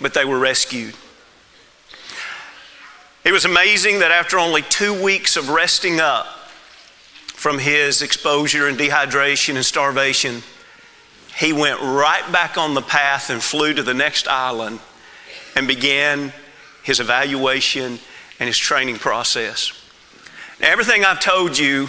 but 0.00 0.14
they 0.14 0.24
were 0.24 0.38
rescued. 0.38 0.94
It 3.24 3.32
was 3.32 3.44
amazing 3.44 4.00
that 4.00 4.10
after 4.10 4.38
only 4.38 4.62
two 4.62 5.02
weeks 5.02 5.36
of 5.36 5.50
resting 5.50 6.00
up 6.00 6.26
from 7.26 7.58
his 7.58 8.02
exposure 8.02 8.66
and 8.66 8.78
dehydration 8.78 9.56
and 9.56 9.64
starvation, 9.64 10.42
he 11.36 11.52
went 11.52 11.80
right 11.80 12.30
back 12.32 12.58
on 12.58 12.74
the 12.74 12.82
path 12.82 13.30
and 13.30 13.42
flew 13.42 13.72
to 13.74 13.82
the 13.82 13.94
next 13.94 14.28
island 14.28 14.80
and 15.56 15.66
began 15.66 16.32
his 16.82 17.00
evaluation 17.00 17.98
and 18.38 18.46
his 18.46 18.58
training 18.58 18.96
process. 18.96 19.72
Now, 20.60 20.70
everything 20.70 21.04
I've 21.04 21.20
told 21.20 21.56
you, 21.58 21.88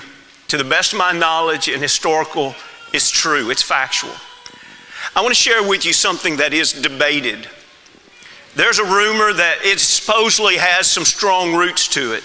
to 0.49 0.57
the 0.57 0.63
best 0.65 0.91
of 0.91 0.99
my 0.99 1.13
knowledge 1.13 1.69
and 1.69 1.81
historical 1.81 2.55
is 2.93 3.09
true, 3.09 3.49
it's 3.49 3.61
factual. 3.61 4.13
I 5.15 5.21
want 5.21 5.29
to 5.29 5.39
share 5.39 5.67
with 5.67 5.85
you 5.85 5.93
something 5.93 6.37
that 6.37 6.53
is 6.53 6.73
debated. 6.73 7.47
There's 8.55 8.79
a 8.79 8.83
rumor 8.83 9.33
that 9.33 9.59
it 9.63 9.79
supposedly 9.79 10.57
has 10.57 10.87
some 10.87 11.05
strong 11.05 11.55
roots 11.55 11.87
to 11.89 12.13
it, 12.13 12.23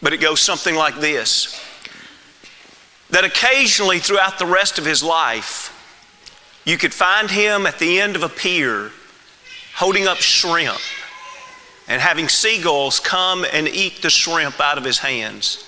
but 0.00 0.12
it 0.12 0.20
goes 0.20 0.40
something 0.40 0.74
like 0.74 1.00
this 1.00 1.64
that 3.10 3.24
occasionally 3.24 3.98
throughout 3.98 4.38
the 4.38 4.46
rest 4.46 4.78
of 4.78 4.84
his 4.84 5.02
life, 5.02 5.74
you 6.64 6.76
could 6.76 6.92
find 6.92 7.30
him 7.30 7.66
at 7.66 7.78
the 7.78 8.00
end 8.00 8.16
of 8.16 8.22
a 8.22 8.28
pier 8.28 8.90
holding 9.74 10.06
up 10.06 10.18
shrimp 10.18 10.78
and 11.86 12.02
having 12.02 12.28
seagulls 12.28 13.00
come 13.00 13.46
and 13.52 13.66
eat 13.66 14.02
the 14.02 14.10
shrimp 14.10 14.60
out 14.60 14.76
of 14.76 14.84
his 14.84 14.98
hands. 14.98 15.64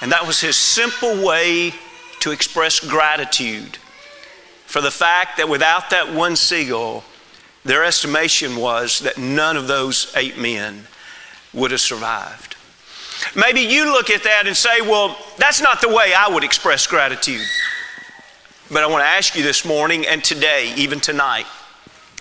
And 0.00 0.12
that 0.12 0.24
was 0.26 0.40
his 0.40 0.54
simple 0.54 1.24
way 1.24 1.74
to 2.20 2.30
express 2.30 2.80
gratitude 2.80 3.76
for 4.66 4.80
the 4.80 4.90
fact 4.90 5.38
that 5.38 5.48
without 5.48 5.90
that 5.90 6.12
one 6.12 6.36
seagull, 6.36 7.04
their 7.64 7.84
estimation 7.84 8.56
was 8.56 9.00
that 9.00 9.18
none 9.18 9.56
of 9.56 9.66
those 9.66 10.12
eight 10.16 10.38
men 10.38 10.86
would 11.52 11.70
have 11.70 11.80
survived. 11.80 12.56
Maybe 13.34 13.60
you 13.60 13.92
look 13.92 14.10
at 14.10 14.22
that 14.24 14.46
and 14.46 14.56
say, 14.56 14.80
well, 14.80 15.16
that's 15.38 15.60
not 15.60 15.80
the 15.80 15.88
way 15.88 16.12
I 16.14 16.28
would 16.28 16.44
express 16.44 16.86
gratitude. 16.86 17.44
But 18.70 18.84
I 18.84 18.86
want 18.86 19.02
to 19.02 19.08
ask 19.08 19.34
you 19.34 19.42
this 19.42 19.64
morning 19.64 20.06
and 20.06 20.22
today, 20.22 20.72
even 20.76 21.00
tonight, 21.00 21.46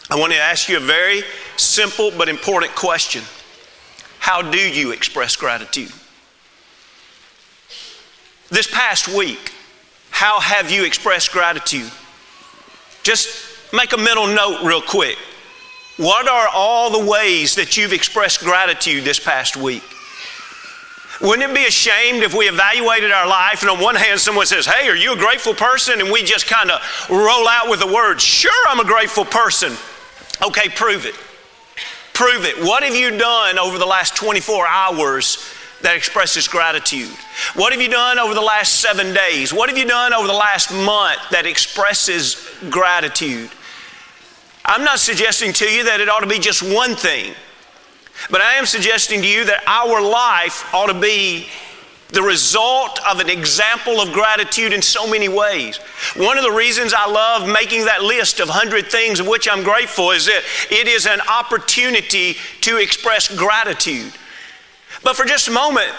I 0.09 0.15
want 0.15 0.31
to 0.31 0.39
ask 0.39 0.69
you 0.69 0.77
a 0.77 0.81
very 0.81 1.23
simple 1.57 2.11
but 2.11 2.29
important 2.29 2.73
question 2.75 3.23
How 4.19 4.41
do 4.41 4.57
you 4.57 4.91
express 4.91 5.35
gratitude? 5.35 5.91
This 8.49 8.67
past 8.67 9.09
week, 9.09 9.53
how 10.17 10.39
have 10.39 10.71
you 10.71 10.83
expressed 10.83 11.31
gratitude? 11.31 11.91
Just 13.03 13.71
make 13.71 13.93
a 13.93 13.97
mental 13.97 14.25
note 14.25 14.63
real 14.63 14.81
quick. 14.81 15.15
What 15.97 16.27
are 16.27 16.47
all 16.51 16.89
the 16.89 17.07
ways 17.07 17.53
that 17.53 17.77
you've 17.77 17.93
expressed 17.93 18.39
gratitude 18.39 19.03
this 19.03 19.19
past 19.19 19.55
week? 19.55 19.83
Wouldn't 21.21 21.47
it 21.47 21.53
be 21.53 21.65
ashamed 21.65 22.23
if 22.23 22.33
we 22.33 22.49
evaluated 22.49 23.11
our 23.11 23.27
life 23.27 23.61
and 23.61 23.69
on 23.69 23.79
one 23.79 23.93
hand 23.93 24.19
someone 24.19 24.47
says, 24.47 24.65
Hey, 24.65 24.89
are 24.89 24.95
you 24.95 25.13
a 25.13 25.17
grateful 25.17 25.53
person? 25.53 26.01
And 26.01 26.09
we 26.09 26.23
just 26.23 26.47
kind 26.47 26.71
of 26.71 26.81
roll 27.11 27.47
out 27.47 27.69
with 27.69 27.79
the 27.79 27.93
words, 27.93 28.23
Sure, 28.23 28.67
I'm 28.69 28.79
a 28.79 28.85
grateful 28.85 29.23
person. 29.23 29.73
Okay, 30.43 30.67
prove 30.69 31.05
it. 31.05 31.13
Prove 32.13 32.43
it. 32.43 32.57
What 32.65 32.81
have 32.81 32.95
you 32.95 33.15
done 33.15 33.59
over 33.59 33.77
the 33.77 33.85
last 33.85 34.15
24 34.15 34.65
hours 34.65 35.53
that 35.81 35.95
expresses 35.95 36.47
gratitude? 36.47 37.15
What 37.53 37.71
have 37.73 37.81
you 37.81 37.89
done 37.89 38.19
over 38.19 38.33
the 38.33 38.41
last 38.41 38.81
seven 38.81 39.13
days? 39.13 39.53
What 39.53 39.69
have 39.69 39.77
you 39.77 39.87
done 39.87 40.13
over 40.13 40.27
the 40.27 40.33
last 40.33 40.71
month 40.71 41.19
that 41.31 41.45
expresses 41.45 42.49
gratitude? 42.69 43.49
I'm 44.65 44.83
not 44.83 44.99
suggesting 44.99 45.53
to 45.53 45.65
you 45.65 45.85
that 45.85 46.01
it 46.01 46.09
ought 46.09 46.19
to 46.19 46.27
be 46.27 46.39
just 46.39 46.61
one 46.61 46.95
thing, 46.95 47.33
but 48.29 48.41
I 48.41 48.55
am 48.55 48.65
suggesting 48.65 49.21
to 49.21 49.27
you 49.27 49.45
that 49.45 49.63
our 49.67 50.01
life 50.01 50.73
ought 50.73 50.87
to 50.87 50.99
be 50.99 51.47
the 52.09 52.21
result 52.21 52.99
of 53.09 53.19
an 53.19 53.29
example 53.29 53.99
of 53.99 54.13
gratitude 54.13 54.71
in 54.71 54.81
so 54.81 55.09
many 55.09 55.27
ways. 55.27 55.77
One 56.15 56.37
of 56.37 56.43
the 56.43 56.51
reasons 56.51 56.93
I 56.93 57.05
love 57.05 57.47
making 57.47 57.85
that 57.85 58.01
list 58.01 58.39
of 58.39 58.47
100 58.47 58.87
things 58.87 59.19
of 59.19 59.27
which 59.27 59.47
I'm 59.47 59.63
grateful 59.63 60.11
is 60.11 60.25
that 60.25 60.43
it 60.71 60.87
is 60.87 61.05
an 61.05 61.19
opportunity 61.29 62.37
to 62.61 62.77
express 62.77 63.33
gratitude. 63.35 64.13
But 65.07 65.15
for 65.15 65.23
just 65.23 65.47
a 65.47 65.51
moment, 65.51 65.89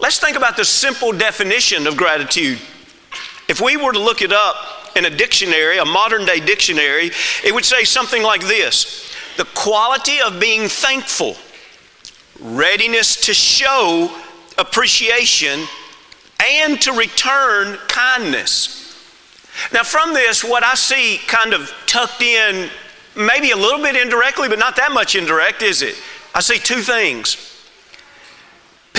let's 0.00 0.18
think 0.18 0.34
about 0.34 0.56
the 0.56 0.64
simple 0.64 1.12
definition 1.12 1.86
of 1.86 1.94
gratitude. 1.94 2.58
If 3.50 3.60
we 3.60 3.76
were 3.76 3.92
to 3.92 3.98
look 3.98 4.22
it 4.22 4.32
up 4.32 4.56
in 4.96 5.04
a 5.04 5.10
dictionary, 5.10 5.76
a 5.76 5.84
modern 5.84 6.24
day 6.24 6.40
dictionary, 6.40 7.10
it 7.44 7.52
would 7.52 7.66
say 7.66 7.84
something 7.84 8.22
like 8.22 8.40
this 8.40 9.12
the 9.36 9.44
quality 9.54 10.22
of 10.22 10.40
being 10.40 10.70
thankful, 10.70 11.36
readiness 12.40 13.26
to 13.26 13.34
show 13.34 14.10
appreciation, 14.56 15.66
and 16.42 16.80
to 16.80 16.92
return 16.92 17.76
kindness. 17.88 19.06
Now, 19.70 19.82
from 19.82 20.14
this, 20.14 20.42
what 20.42 20.64
I 20.64 20.76
see 20.76 21.20
kind 21.26 21.52
of 21.52 21.70
tucked 21.84 22.22
in, 22.22 22.70
maybe 23.14 23.50
a 23.50 23.56
little 23.56 23.82
bit 23.82 23.96
indirectly, 23.96 24.48
but 24.48 24.58
not 24.58 24.76
that 24.76 24.92
much 24.92 25.14
indirect, 25.14 25.60
is 25.60 25.82
it? 25.82 25.94
I 26.34 26.40
see 26.40 26.56
two 26.56 26.80
things. 26.80 27.49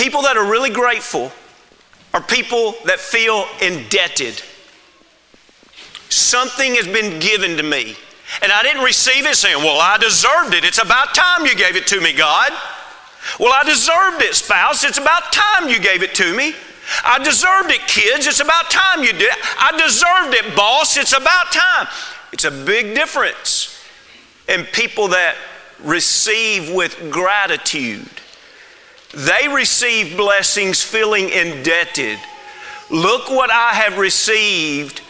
People 0.02 0.22
that 0.22 0.36
are 0.36 0.50
really 0.50 0.70
grateful 0.70 1.30
are 2.12 2.20
people 2.20 2.74
that 2.86 2.98
feel 2.98 3.46
indebted. 3.62 4.42
Something 6.08 6.74
has 6.74 6.88
been 6.88 7.20
given 7.20 7.56
to 7.56 7.62
me, 7.62 7.94
and 8.42 8.50
I 8.50 8.64
didn't 8.64 8.82
receive 8.82 9.26
it 9.26 9.36
saying, 9.36 9.58
Well, 9.58 9.80
I 9.80 9.98
deserved 9.98 10.54
it. 10.54 10.64
It's 10.64 10.82
about 10.82 11.14
time 11.14 11.46
you 11.46 11.54
gave 11.54 11.76
it 11.76 11.86
to 11.86 12.00
me, 12.00 12.12
God. 12.12 12.50
Well, 13.38 13.52
I 13.52 13.62
deserved 13.62 14.22
it, 14.22 14.34
spouse. 14.34 14.82
It's 14.82 14.98
about 14.98 15.30
time 15.30 15.68
you 15.68 15.78
gave 15.78 16.02
it 16.02 16.16
to 16.16 16.36
me. 16.36 16.52
I 17.04 17.22
deserved 17.22 17.70
it, 17.70 17.86
kids. 17.86 18.26
It's 18.26 18.40
about 18.40 18.72
time 18.72 19.04
you 19.04 19.12
did 19.12 19.30
it. 19.30 19.38
I 19.56 19.70
deserved 19.78 20.34
it, 20.34 20.56
boss. 20.56 20.96
It's 20.96 21.16
about 21.16 21.52
time. 21.52 21.86
It's 22.32 22.44
a 22.44 22.50
big 22.50 22.96
difference 22.96 23.80
in 24.48 24.64
people 24.64 25.06
that 25.08 25.36
receive 25.84 26.74
with 26.74 27.08
gratitude. 27.12 28.10
They 29.14 29.48
receive 29.48 30.16
blessings 30.16 30.82
feeling 30.82 31.28
indebted. 31.28 32.18
Look 32.90 33.30
what 33.30 33.50
I 33.50 33.74
have 33.74 33.98
received. 33.98 35.02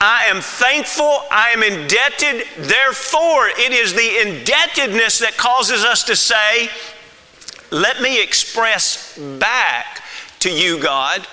I 0.00 0.24
am 0.24 0.40
thankful, 0.40 1.20
I 1.30 1.50
am 1.50 1.62
indebted. 1.62 2.46
Therefore, 2.56 3.48
it 3.48 3.72
is 3.72 3.92
the 3.92 4.20
indebtedness 4.22 5.18
that 5.18 5.36
causes 5.36 5.84
us 5.84 6.04
to 6.04 6.16
say, 6.16 6.70
let 7.70 8.00
me 8.00 8.22
express 8.22 9.18
back 9.38 10.02
to 10.40 10.50
you, 10.50 10.82
God. 10.82 11.26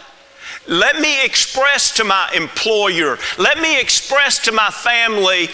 Let 0.67 1.00
me 1.00 1.24
express 1.24 1.91
to 1.96 2.03
my 2.03 2.29
employer, 2.36 3.17
let 3.38 3.60
me 3.62 3.79
express 3.79 4.39
to 4.39 4.51
my 4.51 4.69
family 4.69 5.48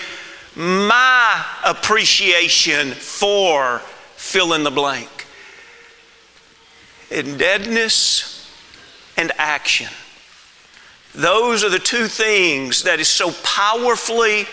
my 0.56 1.46
appreciation 1.64 2.92
for 2.92 3.80
fill 4.16 4.54
in 4.54 4.64
the 4.64 4.72
blank. 4.72 5.13
Indebtedness 7.14 8.50
and 9.18 9.32
action. 9.38 9.88
Those 11.14 11.64
are 11.64 11.70
the 11.70 11.80
two 11.80 12.08
things 12.08 12.84
that 12.84 13.00
is 13.00 13.08
so 13.08 13.32
powerfully 13.44 14.46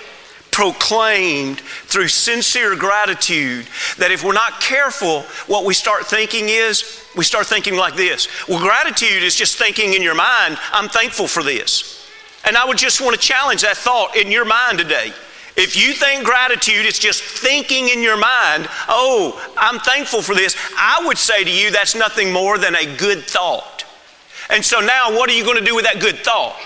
proclaimed 0.50 1.60
through 1.60 2.08
sincere 2.08 2.76
gratitude 2.76 3.66
that 3.96 4.10
if 4.10 4.22
we're 4.22 4.32
not 4.32 4.60
careful, 4.60 5.22
what 5.46 5.64
we 5.64 5.72
start 5.72 6.06
thinking 6.06 6.48
is, 6.48 7.02
we 7.16 7.24
start 7.24 7.46
thinking 7.46 7.76
like 7.76 7.94
this. 7.94 8.28
Well, 8.48 8.60
gratitude 8.60 9.22
is 9.22 9.34
just 9.34 9.56
thinking 9.56 9.94
in 9.94 10.02
your 10.02 10.14
mind, 10.14 10.58
I'm 10.72 10.88
thankful 10.88 11.28
for 11.28 11.42
this. 11.42 12.08
And 12.44 12.56
I 12.56 12.66
would 12.66 12.78
just 12.78 13.00
want 13.00 13.14
to 13.14 13.20
challenge 13.20 13.62
that 13.62 13.76
thought 13.76 14.16
in 14.16 14.30
your 14.30 14.44
mind 14.44 14.78
today. 14.78 15.12
If 15.56 15.76
you 15.76 15.92
think 15.92 16.24
gratitude 16.24 16.86
is 16.86 16.98
just 16.98 17.22
thinking 17.22 17.88
in 17.88 18.02
your 18.02 18.16
mind, 18.16 18.68
oh, 18.88 19.40
I'm 19.56 19.80
thankful 19.80 20.22
for 20.22 20.34
this, 20.34 20.56
I 20.76 21.04
would 21.06 21.18
say 21.18 21.44
to 21.44 21.50
you 21.50 21.70
that's 21.70 21.94
nothing 21.94 22.32
more 22.32 22.56
than 22.58 22.74
a 22.76 22.96
good 22.96 23.24
thought. 23.24 23.84
And 24.48 24.64
so 24.64 24.80
now, 24.80 25.16
what 25.16 25.28
are 25.30 25.32
you 25.32 25.44
going 25.44 25.58
to 25.58 25.64
do 25.64 25.74
with 25.74 25.84
that 25.84 26.00
good 26.00 26.18
thought? 26.18 26.56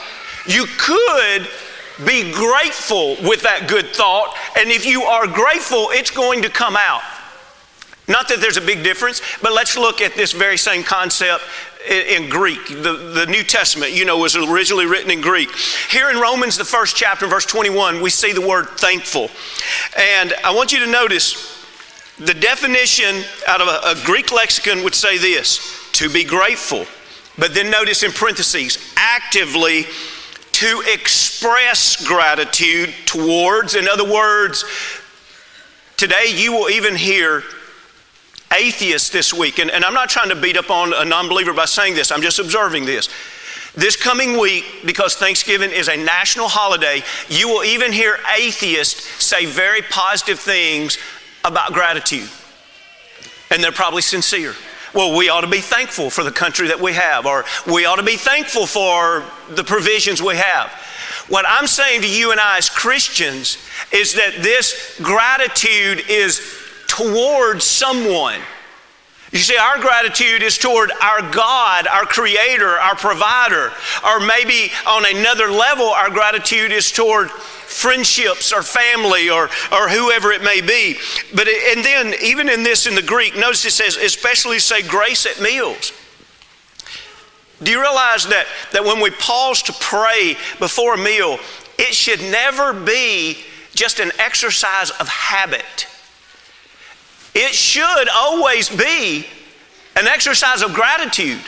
You 0.46 0.66
could 0.78 1.48
be 2.06 2.32
grateful 2.32 3.16
with 3.22 3.42
that 3.42 3.66
good 3.68 3.94
thought, 3.94 4.34
and 4.58 4.70
if 4.70 4.84
you 4.84 5.02
are 5.02 5.26
grateful, 5.26 5.88
it's 5.90 6.10
going 6.10 6.42
to 6.42 6.48
come 6.48 6.76
out. 6.76 7.02
Not 8.06 8.28
that 8.28 8.40
there's 8.40 8.56
a 8.56 8.62
big 8.62 8.82
difference, 8.82 9.22
but 9.40 9.52
let's 9.52 9.76
look 9.76 10.00
at 10.00 10.14
this 10.14 10.32
very 10.32 10.58
same 10.58 10.82
concept 10.82 11.42
in, 11.88 12.28
Greek. 12.28 12.66
The, 12.68 13.12
the 13.14 13.26
New 13.26 13.42
Testament, 13.42 13.92
you 13.92 14.04
know, 14.04 14.18
was 14.18 14.36
originally 14.36 14.86
written 14.86 15.10
in 15.10 15.20
Greek. 15.20 15.50
Here 15.90 16.10
in 16.10 16.16
Romans, 16.16 16.56
the 16.56 16.64
first 16.64 16.96
chapter, 16.96 17.26
verse 17.26 17.46
21, 17.46 18.00
we 18.00 18.10
see 18.10 18.32
the 18.32 18.46
word 18.46 18.66
thankful. 18.78 19.30
And 19.96 20.32
I 20.44 20.54
want 20.54 20.72
you 20.72 20.80
to 20.80 20.90
notice 20.90 21.54
the 22.18 22.34
definition 22.34 23.24
out 23.48 23.60
of 23.60 23.68
a, 23.68 24.00
a 24.00 24.04
Greek 24.06 24.32
lexicon 24.32 24.84
would 24.84 24.94
say 24.94 25.18
this 25.18 25.90
to 25.92 26.08
be 26.08 26.24
grateful. 26.24 26.86
But 27.36 27.54
then 27.54 27.70
notice 27.70 28.02
in 28.02 28.12
parentheses, 28.12 28.78
actively 28.96 29.86
to 30.52 30.84
express 30.86 32.06
gratitude 32.06 32.94
towards. 33.06 33.74
In 33.74 33.88
other 33.88 34.10
words, 34.10 34.64
today 35.96 36.26
you 36.32 36.52
will 36.52 36.70
even 36.70 36.94
hear 36.94 37.42
atheists 38.56 39.11
this 39.11 39.32
week, 39.32 39.58
and, 39.58 39.70
and 39.70 39.84
I'm 39.84 39.94
not 39.94 40.08
trying 40.08 40.28
to 40.30 40.37
beat 40.37 40.56
up 40.56 40.70
on 40.70 40.92
a 40.92 41.04
non 41.04 41.28
believer 41.28 41.52
by 41.52 41.64
saying 41.64 41.94
this, 41.94 42.11
I'm 42.11 42.23
just 42.23 42.38
observing 42.38 42.84
this. 42.84 43.08
This 43.75 43.96
coming 43.96 44.38
week, 44.38 44.64
because 44.84 45.16
Thanksgiving 45.16 45.70
is 45.70 45.88
a 45.88 45.96
national 45.96 46.46
holiday, 46.49 47.02
you 47.28 47.49
will 47.49 47.64
even 47.64 47.92
hear 47.92 48.18
atheists 48.37 49.25
say 49.25 49.46
very 49.46 49.82
positive 49.82 50.38
things 50.38 50.96
about 51.44 51.73
gratitude. 51.73 52.28
And 53.50 53.62
they're 53.62 53.73
probably 53.73 54.02
sincere 54.02 54.54
well, 54.94 55.16
we 55.16 55.28
ought 55.28 55.40
to 55.40 55.49
be 55.49 55.61
thankful 55.61 56.08
for 56.08 56.23
the 56.23 56.30
country 56.30 56.68
that 56.68 56.80
we 56.80 56.92
have, 56.92 57.26
or 57.26 57.44
we 57.66 57.84
ought 57.84 57.96
to 57.96 58.04
be 58.04 58.16
thankful 58.16 58.64
for 58.64 59.25
the 59.50 59.64
provisions 59.64 60.23
we 60.23 60.37
have. 60.37 60.70
What 61.28 61.44
I'm 61.49 61.66
saying 61.66 62.02
to 62.02 62.08
you 62.08 62.30
and 62.30 62.38
I 62.38 62.58
as 62.58 62.70
Christians 62.70 63.58
is 63.92 64.14
that 64.14 64.34
this 64.40 64.99
gratitude 65.02 66.04
is 66.08 66.53
towards 66.96 67.64
someone. 67.64 68.40
You 69.32 69.40
see, 69.40 69.56
our 69.56 69.80
gratitude 69.80 70.42
is 70.44 70.56
toward 70.56 70.92
our 71.02 71.20
God, 71.32 71.88
our 71.88 72.04
Creator, 72.04 72.68
our 72.68 72.94
Provider. 72.94 73.72
Or 74.06 74.20
maybe 74.20 74.70
on 74.86 75.04
another 75.04 75.50
level, 75.50 75.88
our 75.88 76.08
gratitude 76.08 76.70
is 76.70 76.92
toward 76.92 77.32
friendships 77.32 78.52
or 78.52 78.62
family 78.62 79.28
or, 79.28 79.50
or 79.72 79.88
whoever 79.88 80.30
it 80.30 80.44
may 80.44 80.60
be. 80.60 80.96
But 81.34 81.48
it, 81.48 81.76
and 81.76 81.84
then 81.84 82.14
even 82.22 82.48
in 82.48 82.62
this 82.62 82.86
in 82.86 82.94
the 82.94 83.02
Greek, 83.02 83.34
notice 83.34 83.64
it 83.64 83.72
says, 83.72 83.96
especially 83.96 84.60
say 84.60 84.82
grace 84.82 85.26
at 85.26 85.40
meals. 85.40 85.92
Do 87.60 87.72
you 87.72 87.80
realize 87.80 88.26
that, 88.28 88.46
that 88.72 88.84
when 88.84 89.00
we 89.00 89.10
pause 89.10 89.62
to 89.62 89.72
pray 89.72 90.36
before 90.60 90.94
a 90.94 90.98
meal, 90.98 91.40
it 91.76 91.92
should 91.92 92.20
never 92.20 92.72
be 92.72 93.38
just 93.74 93.98
an 93.98 94.12
exercise 94.20 94.90
of 94.92 95.08
habit. 95.08 95.88
It 97.34 97.54
should 97.54 98.08
always 98.08 98.68
be 98.68 99.26
an 99.96 100.06
exercise 100.06 100.62
of 100.62 100.72
gratitude. 100.72 101.40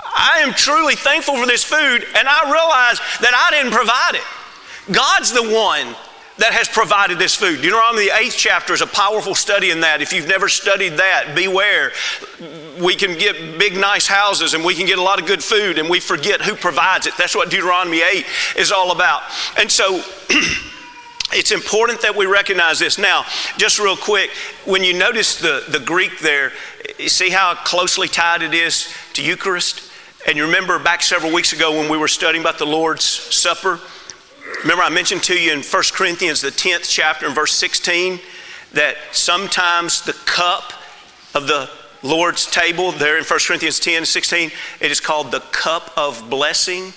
I 0.00 0.40
am 0.40 0.52
truly 0.52 0.96
thankful 0.96 1.36
for 1.36 1.46
this 1.46 1.64
food, 1.64 2.04
and 2.16 2.28
I 2.28 2.44
realize 2.44 2.98
that 3.20 3.32
I 3.34 3.56
didn't 3.56 3.72
provide 3.72 4.14
it. 4.14 4.94
God's 4.94 5.32
the 5.32 5.42
one 5.42 5.94
that 6.38 6.52
has 6.52 6.68
provided 6.68 7.18
this 7.18 7.34
food. 7.34 7.62
Deuteronomy, 7.62 8.06
the 8.06 8.16
eighth 8.16 8.36
chapter, 8.36 8.72
is 8.72 8.80
a 8.80 8.86
powerful 8.86 9.34
study 9.34 9.70
in 9.70 9.80
that. 9.80 10.02
If 10.02 10.12
you've 10.12 10.28
never 10.28 10.48
studied 10.48 10.94
that, 10.96 11.34
beware. 11.36 11.92
We 12.82 12.96
can 12.96 13.18
get 13.18 13.58
big, 13.58 13.76
nice 13.76 14.06
houses 14.06 14.54
and 14.54 14.64
we 14.64 14.74
can 14.74 14.86
get 14.86 14.98
a 14.98 15.02
lot 15.02 15.20
of 15.20 15.26
good 15.26 15.44
food 15.44 15.78
and 15.78 15.88
we 15.88 16.00
forget 16.00 16.40
who 16.40 16.56
provides 16.56 17.06
it. 17.06 17.14
That's 17.16 17.36
what 17.36 17.50
Deuteronomy 17.50 18.00
8 18.00 18.26
is 18.56 18.72
all 18.72 18.92
about. 18.92 19.22
And 19.58 19.70
so, 19.70 20.02
it's 21.32 21.50
important 21.50 22.02
that 22.02 22.16
we 22.16 22.26
recognize 22.26 22.78
this. 22.78 22.98
Now, 22.98 23.24
just 23.56 23.78
real 23.78 23.96
quick, 23.96 24.30
when 24.64 24.84
you 24.84 24.94
notice 24.94 25.38
the, 25.38 25.64
the 25.68 25.80
Greek 25.80 26.18
there, 26.20 26.52
see 27.06 27.30
how 27.30 27.54
closely 27.54 28.08
tied 28.08 28.42
it 28.42 28.54
is 28.54 28.92
to 29.14 29.22
Eucharist? 29.22 29.90
And 30.26 30.36
you 30.36 30.44
remember 30.44 30.78
back 30.78 31.02
several 31.02 31.32
weeks 31.32 31.52
ago 31.52 31.72
when 31.72 31.90
we 31.90 31.96
were 31.96 32.08
studying 32.08 32.42
about 32.42 32.58
the 32.58 32.66
Lord's 32.66 33.04
Supper? 33.04 33.80
Remember, 34.62 34.84
I 34.84 34.90
mentioned 34.90 35.22
to 35.24 35.34
you 35.34 35.52
in 35.52 35.62
1 35.62 35.82
Corinthians, 35.92 36.40
the 36.40 36.50
10th 36.50 36.88
chapter, 36.88 37.26
in 37.26 37.34
verse 37.34 37.52
16, 37.54 38.20
that 38.74 38.96
sometimes 39.10 40.02
the 40.02 40.12
cup 40.12 40.72
of 41.34 41.46
the 41.46 41.68
Lord's 42.02 42.50
table, 42.50 42.92
there 42.92 43.16
in 43.18 43.24
1 43.24 43.40
Corinthians 43.46 43.80
10 43.80 44.04
16, 44.04 44.50
it 44.80 44.90
is 44.90 45.00
called 45.00 45.30
the 45.30 45.40
cup 45.40 45.92
of 45.96 46.28
blessing. 46.28 46.92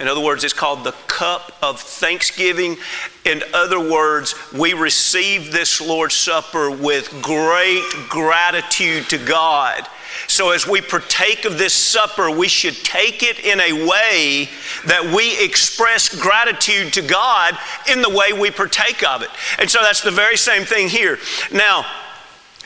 In 0.00 0.06
other 0.06 0.20
words, 0.20 0.44
it's 0.44 0.54
called 0.54 0.84
the 0.84 0.92
cup 1.08 1.52
of 1.60 1.80
thanksgiving. 1.80 2.76
In 3.24 3.42
other 3.52 3.80
words, 3.80 4.34
we 4.52 4.72
receive 4.72 5.50
this 5.50 5.80
Lord's 5.80 6.14
Supper 6.14 6.70
with 6.70 7.20
great 7.20 7.82
gratitude 8.08 9.08
to 9.10 9.18
God. 9.18 9.86
So, 10.26 10.50
as 10.50 10.66
we 10.66 10.80
partake 10.80 11.44
of 11.44 11.58
this 11.58 11.72
supper, 11.72 12.30
we 12.30 12.48
should 12.48 12.74
take 12.76 13.22
it 13.22 13.38
in 13.40 13.60
a 13.60 13.72
way 13.72 14.48
that 14.86 15.12
we 15.14 15.42
express 15.44 16.08
gratitude 16.08 16.92
to 16.94 17.02
God 17.02 17.56
in 17.90 18.02
the 18.02 18.10
way 18.10 18.32
we 18.32 18.50
partake 18.50 19.06
of 19.06 19.22
it. 19.22 19.30
And 19.58 19.70
so, 19.70 19.80
that's 19.80 20.02
the 20.02 20.10
very 20.10 20.36
same 20.36 20.64
thing 20.64 20.88
here. 20.88 21.18
Now, 21.52 21.84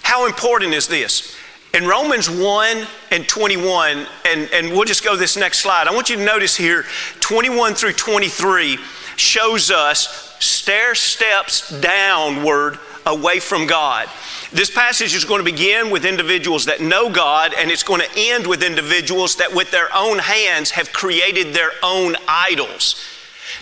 how 0.02 0.26
important 0.26 0.74
is 0.74 0.88
this? 0.88 1.36
In 1.74 1.86
Romans 1.86 2.28
1 2.28 2.86
and 3.12 3.26
21, 3.26 4.06
and, 4.26 4.50
and 4.52 4.68
we'll 4.72 4.84
just 4.84 5.02
go 5.02 5.16
this 5.16 5.38
next 5.38 5.60
slide. 5.60 5.88
I 5.88 5.94
want 5.94 6.10
you 6.10 6.16
to 6.16 6.24
notice 6.24 6.54
here 6.54 6.84
21 7.20 7.74
through 7.74 7.94
23 7.94 8.78
shows 9.16 9.70
us 9.70 10.36
stair 10.38 10.94
steps 10.94 11.70
downward 11.80 12.78
away 13.06 13.40
from 13.40 13.66
God. 13.66 14.08
This 14.52 14.70
passage 14.70 15.14
is 15.14 15.24
going 15.24 15.42
to 15.42 15.50
begin 15.50 15.90
with 15.90 16.04
individuals 16.04 16.66
that 16.66 16.82
know 16.82 17.10
God, 17.10 17.54
and 17.56 17.70
it's 17.70 17.82
going 17.82 18.02
to 18.02 18.08
end 18.16 18.46
with 18.46 18.62
individuals 18.62 19.36
that, 19.36 19.54
with 19.54 19.70
their 19.70 19.88
own 19.94 20.18
hands, 20.18 20.72
have 20.72 20.92
created 20.92 21.54
their 21.54 21.70
own 21.82 22.16
idols. 22.28 23.02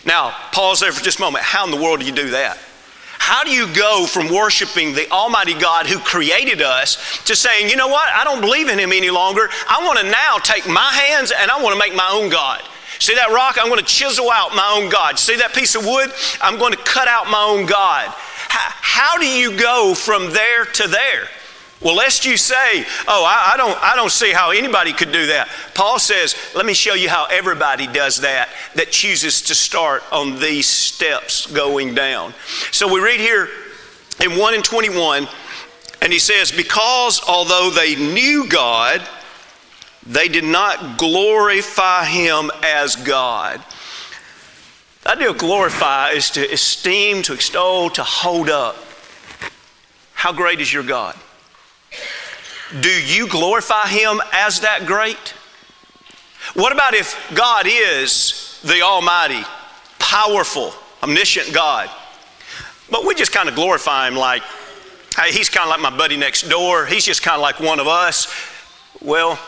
Now, 0.04 0.30
pause 0.52 0.80
there 0.80 0.90
for 0.90 1.04
just 1.04 1.18
a 1.18 1.22
moment. 1.22 1.44
How 1.44 1.64
in 1.64 1.70
the 1.70 1.80
world 1.80 2.00
do 2.00 2.06
you 2.06 2.12
do 2.12 2.30
that? 2.30 2.58
How 3.20 3.44
do 3.44 3.50
you 3.50 3.72
go 3.74 4.06
from 4.06 4.32
worshiping 4.32 4.94
the 4.94 5.08
Almighty 5.10 5.54
God 5.54 5.86
who 5.86 5.98
created 5.98 6.62
us 6.62 7.22
to 7.26 7.36
saying, 7.36 7.68
you 7.68 7.76
know 7.76 7.86
what, 7.86 8.08
I 8.08 8.24
don't 8.24 8.40
believe 8.40 8.68
in 8.68 8.78
Him 8.78 8.92
any 8.92 9.10
longer. 9.10 9.48
I 9.68 9.84
want 9.84 10.00
to 10.00 10.10
now 10.10 10.38
take 10.38 10.66
my 10.66 10.90
hands 10.90 11.30
and 11.30 11.50
I 11.50 11.62
want 11.62 11.74
to 11.74 11.78
make 11.78 11.94
my 11.94 12.08
own 12.10 12.30
God. 12.30 12.62
See 12.98 13.14
that 13.14 13.30
rock? 13.30 13.56
I'm 13.60 13.68
going 13.68 13.78
to 13.78 13.84
chisel 13.84 14.30
out 14.30 14.56
my 14.56 14.74
own 14.74 14.90
God. 14.90 15.18
See 15.18 15.36
that 15.36 15.54
piece 15.54 15.74
of 15.74 15.84
wood? 15.84 16.10
I'm 16.40 16.58
going 16.58 16.72
to 16.72 16.78
cut 16.78 17.08
out 17.08 17.30
my 17.30 17.42
own 17.42 17.66
God. 17.66 18.08
How, 18.12 19.18
do 19.18 19.26
you 19.26 19.56
go 19.56 19.94
from 19.94 20.32
there 20.32 20.64
to 20.64 20.88
there? 20.88 21.28
Well, 21.80 21.96
lest 21.96 22.26
you 22.26 22.37
say, 22.37 22.84
oh, 23.08 23.25
I, 23.25 23.52
I, 23.54 23.56
don't, 23.56 23.82
I 23.82 23.97
don't 23.97 24.10
see 24.10 24.32
how 24.32 24.50
anybody 24.50 24.93
could 24.93 25.12
do 25.12 25.26
that. 25.28 25.49
Paul 25.75 25.99
says, 25.99 26.36
let 26.54 26.66
me 26.66 26.75
show 26.75 26.93
you 26.93 27.08
how 27.08 27.26
everybody 27.30 27.86
does 27.86 28.21
that, 28.21 28.50
that 28.75 28.90
chooses 28.90 29.40
to 29.43 29.54
start 29.54 30.02
on 30.12 30.38
these 30.38 30.66
steps 30.66 31.47
going 31.47 31.95
down. 31.95 32.34
So 32.71 32.93
we 32.93 33.00
read 33.00 33.19
here 33.19 33.49
in 34.23 34.36
1 34.36 34.54
and 34.54 34.62
21, 34.62 35.26
and 36.02 36.12
he 36.12 36.19
says, 36.19 36.52
because 36.52 37.23
although 37.26 37.71
they 37.71 37.97
knew 37.97 38.47
God, 38.47 39.00
they 40.06 40.28
did 40.28 40.45
not 40.45 40.99
glorify 40.99 42.04
him 42.04 42.50
as 42.62 42.97
God. 42.97 43.62
The 45.02 45.12
idea 45.12 45.30
of 45.30 45.38
glorify 45.38 46.10
is 46.10 46.28
to 46.32 46.52
esteem, 46.52 47.23
to 47.23 47.32
extol, 47.32 47.88
to 47.90 48.02
hold 48.02 48.50
up. 48.50 48.76
How 50.12 50.34
great 50.34 50.60
is 50.60 50.71
your 50.71 50.82
God? 50.82 51.16
Do 52.80 52.90
you 52.90 53.26
glorify 53.26 53.88
Him 53.88 54.20
as 54.32 54.60
that 54.60 54.86
great? 54.86 55.34
What 56.54 56.72
about 56.72 56.94
if 56.94 57.16
God 57.34 57.66
is 57.68 58.60
the 58.64 58.82
Almighty, 58.82 59.42
powerful, 59.98 60.72
omniscient 61.02 61.52
God, 61.52 61.90
but 62.90 63.04
we 63.04 63.14
just 63.14 63.32
kind 63.32 63.48
of 63.48 63.54
glorify 63.54 64.08
Him 64.08 64.14
like, 64.14 64.42
hey, 65.16 65.32
He's 65.32 65.48
kind 65.48 65.64
of 65.64 65.70
like 65.70 65.80
my 65.80 65.96
buddy 65.96 66.16
next 66.16 66.48
door, 66.48 66.86
He's 66.86 67.04
just 67.04 67.22
kind 67.22 67.36
of 67.36 67.42
like 67.42 67.60
one 67.60 67.80
of 67.80 67.88
us? 67.88 68.32
Well, 69.00 69.38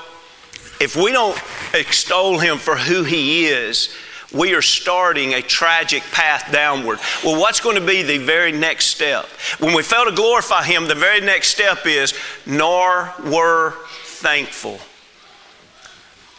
if 0.81 0.96
we 0.96 1.12
don't 1.12 1.38
extol 1.74 2.38
Him 2.38 2.59
for 2.59 2.76
who 2.76 3.05
He 3.05 3.46
is, 3.46 3.94
we 4.33 4.55
are 4.55 4.62
starting 4.62 5.35
a 5.35 5.42
tragic 5.42 6.03
path 6.12 6.51
downward. 6.53 6.99
Well, 7.25 7.40
what's 7.40 7.61
going 7.61 7.77
to 7.77 7.87
be 7.87 8.03
the 8.03 8.18
very 8.18 8.53
next 8.53 8.87
step? 8.87 9.27
When 9.59 9.75
we 9.75 9.83
fail 9.83 10.05
to 10.05 10.12
glorify 10.12 10.64
Him, 10.64 10.88
the 10.88 10.95
very 10.95 11.21
next 11.21 11.49
step 11.49 11.87
is, 11.87 12.14
nor 12.47 13.12
were 13.25 13.75
thankful. 14.05 14.81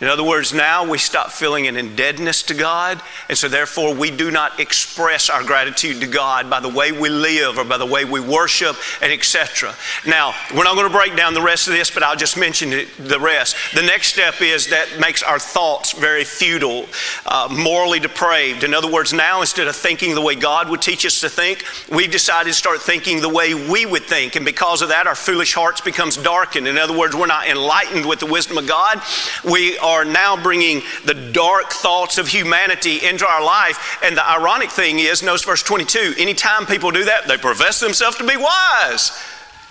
In 0.04 0.10
other 0.10 0.22
words, 0.26 0.54
now 0.54 0.84
we 0.84 0.98
stop 0.98 1.32
feeling 1.32 1.66
an 1.66 1.78
indebtedness 1.78 2.44
to 2.44 2.54
God, 2.54 3.02
and 3.30 3.38
so 3.38 3.48
therefore 3.48 3.96
we 3.96 4.12
do 4.12 4.32
not 4.32 4.60
express 4.60 5.30
our 5.30 5.46
gratitude 5.46 6.02
to 6.02 6.08
God 6.08 6.50
by 6.50 6.60
the 6.60 6.68
way 6.68 6.92
we 6.92 7.08
live 7.08 7.58
or 7.58 7.64
by 7.64 7.78
the 7.78 7.86
way 7.86 8.04
we 8.04 8.20
worship 8.20 8.76
and 9.02 9.14
etc. 9.14 9.74
Now, 10.06 10.36
we're 10.54 10.66
not 10.66 10.76
going 10.76 10.92
to 10.92 10.94
break 10.94 11.16
down 11.16 11.34
the 11.34 11.42
rest 11.42 11.70
of 11.70 11.74
this, 11.74 11.90
but 11.90 12.04
I'll 12.04 12.18
just 12.18 12.36
mention 12.36 12.86
the 13.00 13.18
rest. 13.18 13.56
The 13.76 13.82
next 13.82 14.10
step 14.10 14.42
is 14.42 14.68
that 14.72 15.00
makes 15.00 15.24
our 15.24 15.40
thoughts 15.40 15.94
very 15.94 16.26
futile, 16.26 16.88
uh, 17.26 17.48
morally 17.50 18.02
depraved. 18.02 18.66
In 18.66 18.74
other 18.74 18.92
words, 18.92 19.14
now 19.14 19.40
instead 19.40 19.68
of 19.70 19.76
thinking 19.78 20.16
the 20.16 20.22
way 20.22 20.36
God 20.36 20.70
would 20.70 20.82
teach 20.82 21.06
us 21.06 21.22
to 21.22 21.30
think, 21.30 21.64
we've 21.90 22.12
decided 22.12 22.50
to 22.50 22.54
start 22.54 22.82
thinking 22.82 23.22
the 23.22 23.30
way 23.30 23.54
we 23.54 23.86
would 23.86 24.04
think, 24.04 24.36
and 24.36 24.44
because 24.44 24.82
of 24.82 24.90
that, 24.90 25.08
our 25.08 25.16
foolish 25.16 25.54
hearts 25.54 25.80
becomes 25.80 26.18
darkened. 26.18 26.68
In 26.68 26.78
other 26.78 26.98
words, 26.98 27.16
we're 27.16 27.26
not 27.26 27.48
enlightened 27.48 28.06
with 28.06 28.20
the 28.20 28.26
wisdom 28.26 28.58
of 28.58 28.68
God. 28.68 29.02
We 29.46 29.78
are 29.78 29.93
are 29.94 30.06
now 30.06 30.42
bringing 30.42 30.82
the 31.06 31.14
dark 31.14 31.72
thoughts 31.72 32.18
of 32.18 32.28
humanity 32.28 33.06
into 33.06 33.26
our 33.26 33.44
life. 33.44 34.00
And 34.04 34.18
the 34.18 34.30
ironic 34.30 34.70
thing 34.70 35.00
is, 35.00 35.24
notice 35.24 35.44
verse 35.44 35.64
22 35.64 36.16
anytime 36.18 36.66
people 36.66 36.92
do 36.92 37.06
that, 37.06 37.28
they 37.28 37.38
profess 37.38 37.80
themselves 37.80 38.18
to 38.18 38.28
be 38.28 38.38
wise, 38.38 39.18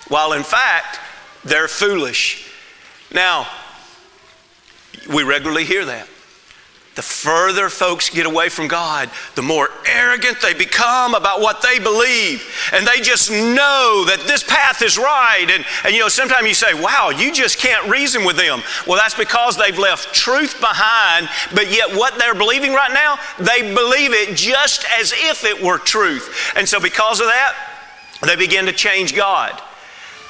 while 0.07 0.33
in 0.33 0.43
fact, 0.43 0.99
they're 1.43 1.67
foolish. 1.67 2.49
Now, 3.13 3.47
we 5.13 5.23
regularly 5.23 5.65
hear 5.65 5.85
that. 5.85 6.07
The 6.95 7.01
further 7.01 7.69
folks 7.69 8.11
get 8.11 8.27
away 8.27 8.49
from 8.49 8.67
God, 8.67 9.09
the 9.33 9.41
more 9.41 9.69
arrogant 9.87 10.39
they 10.41 10.53
become 10.53 11.15
about 11.15 11.41
what 11.41 11.63
they 11.63 11.79
believe. 11.79 12.47
And 12.71 12.85
they 12.85 13.01
just 13.01 13.31
know 13.31 14.05
that 14.07 14.25
this 14.27 14.43
path 14.43 14.83
is 14.83 14.95
right. 14.95 15.47
And, 15.49 15.65
and 15.85 15.93
you 15.93 16.01
know, 16.01 16.07
sometimes 16.07 16.47
you 16.47 16.53
say, 16.53 16.75
wow, 16.75 17.09
you 17.09 17.33
just 17.33 17.57
can't 17.57 17.89
reason 17.89 18.23
with 18.25 18.37
them. 18.37 18.61
Well, 18.85 18.97
that's 18.97 19.15
because 19.15 19.57
they've 19.57 19.77
left 19.77 20.13
truth 20.13 20.59
behind, 20.59 21.29
but 21.55 21.71
yet 21.71 21.95
what 21.95 22.19
they're 22.19 22.35
believing 22.35 22.73
right 22.73 22.93
now, 22.93 23.17
they 23.39 23.73
believe 23.73 24.13
it 24.13 24.37
just 24.37 24.85
as 24.99 25.13
if 25.15 25.45
it 25.45 25.63
were 25.63 25.79
truth. 25.79 26.53
And 26.55 26.69
so, 26.69 26.79
because 26.79 27.19
of 27.19 27.25
that, 27.25 27.55
they 28.21 28.35
begin 28.35 28.67
to 28.67 28.73
change 28.73 29.15
God. 29.15 29.59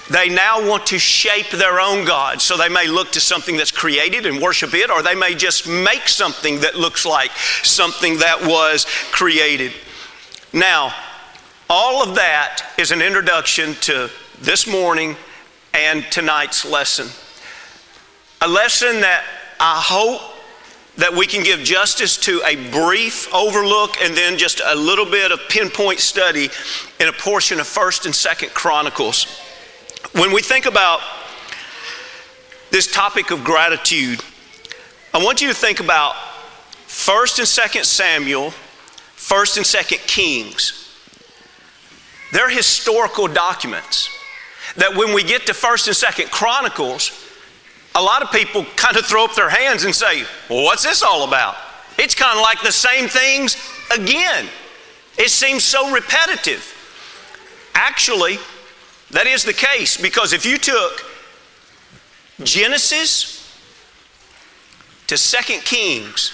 They 0.10 0.30
now 0.30 0.68
want 0.68 0.88
to 0.88 1.00
shape 1.00 1.50
their 1.50 1.80
own 1.80 2.06
God. 2.06 2.42
So 2.42 2.58
they 2.58 2.70
may 2.70 2.88
look 2.88 3.12
to 3.14 3.22
something 3.22 3.56
that's 3.56 3.72
created 3.72 4.26
and 4.26 4.42
worship 4.42 4.74
it, 4.74 4.90
or 4.90 5.02
they 5.02 5.16
may 5.16 5.34
just 5.34 5.68
make 5.68 6.10
something 6.10 6.60
that 6.62 6.76
looks 6.76 7.06
like 7.06 7.32
something 7.64 8.18
that 8.20 8.46
was 8.46 8.86
created. 9.12 9.72
Now, 10.52 10.94
all 11.70 12.04
of 12.04 12.16
that 12.16 12.66
is 12.78 12.92
an 12.92 13.02
introduction 13.02 13.76
to 13.82 14.10
this 14.42 14.68
morning 14.68 15.16
and 15.74 16.04
tonight's 16.12 16.66
lesson. 16.66 17.08
A 18.42 18.48
lesson 18.48 19.02
that 19.02 19.24
I 19.60 19.82
hope 19.82 20.22
that 20.98 21.14
we 21.14 21.26
can 21.26 21.44
give 21.44 21.62
justice 21.62 22.18
to 22.18 22.42
a 22.46 22.56
brief 22.70 23.34
overlook 23.34 24.00
and 24.02 24.16
then 24.16 24.38
just 24.38 24.62
a 24.64 24.76
little 24.76 25.06
bit 25.06 25.32
of 25.32 25.40
pinpoint 25.50 26.00
study 26.00 26.50
in 27.00 27.08
a 27.08 27.14
portion 27.14 27.60
of 27.60 27.66
1st 27.66 28.06
and 28.06 28.14
2nd 28.14 28.54
Chronicles. 28.54 29.26
When 30.14 30.32
we 30.32 30.44
think 30.44 30.68
about 30.68 31.02
this 32.70 32.86
topic 32.86 33.32
of 33.32 33.44
gratitude, 33.44 34.22
I 35.12 35.24
want 35.24 35.42
you 35.42 35.48
to 35.48 35.56
think 35.56 35.80
about 35.80 36.14
1st 36.88 37.40
and 37.40 37.48
2nd 37.48 37.84
Samuel, 37.84 38.54
1st 39.18 39.58
and 39.58 39.66
2nd 39.66 40.08
Kings. 40.08 40.96
They're 42.32 42.50
historical 42.50 43.28
documents. 43.28 44.08
that 44.78 44.96
when 44.96 45.16
we 45.16 45.24
get 45.24 45.48
to 45.48 45.54
1st 45.54 45.88
and 45.88 46.28
2nd 46.28 46.32
Chronicles, 46.32 47.12
a 47.96 48.02
lot 48.02 48.22
of 48.22 48.32
people 48.32 48.66
kind 48.76 48.96
of 48.96 49.08
throw 49.08 49.26
up 49.26 49.34
their 49.34 49.50
hands 49.50 49.84
and 49.84 49.96
say, 49.96 50.26
Well, 50.48 50.64
what's 50.64 50.84
this 50.84 51.02
all 51.02 51.28
about? 51.28 51.56
It's 51.98 52.14
kind 52.14 52.38
of 52.38 52.44
like 52.44 52.62
the 52.62 52.72
same 52.72 53.10
things 53.10 53.58
again. 53.92 54.46
It 55.18 55.30
seems 55.30 55.64
so 55.64 55.92
repetitive. 55.92 56.70
Actually, 57.74 58.38
that 59.14 59.28
is 59.28 59.44
the 59.44 59.54
case 59.54 59.98
because 59.98 60.34
if 60.34 60.46
you 60.46 60.58
took 60.58 61.06
Genesis 62.44 63.40
to 65.08 65.18
Second 65.18 65.62
Kings, 65.62 66.30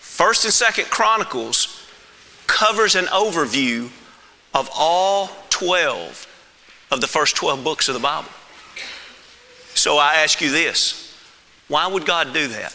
First 0.00 0.44
and 0.44 0.54
Second 0.54 0.86
Chronicles 0.86 1.86
covers 2.46 2.94
an 2.94 3.04
overview 3.06 3.90
of 4.54 4.70
all 4.74 5.28
12 5.50 6.26
of 6.90 7.00
the 7.00 7.06
first 7.06 7.36
12 7.36 7.62
books 7.62 7.88
of 7.88 7.94
the 7.94 8.00
Bible. 8.00 8.30
So 9.74 9.98
I 9.98 10.16
ask 10.16 10.40
you 10.40 10.50
this 10.50 11.14
why 11.68 11.86
would 11.86 12.06
God 12.06 12.32
do 12.32 12.46
that? 12.48 12.74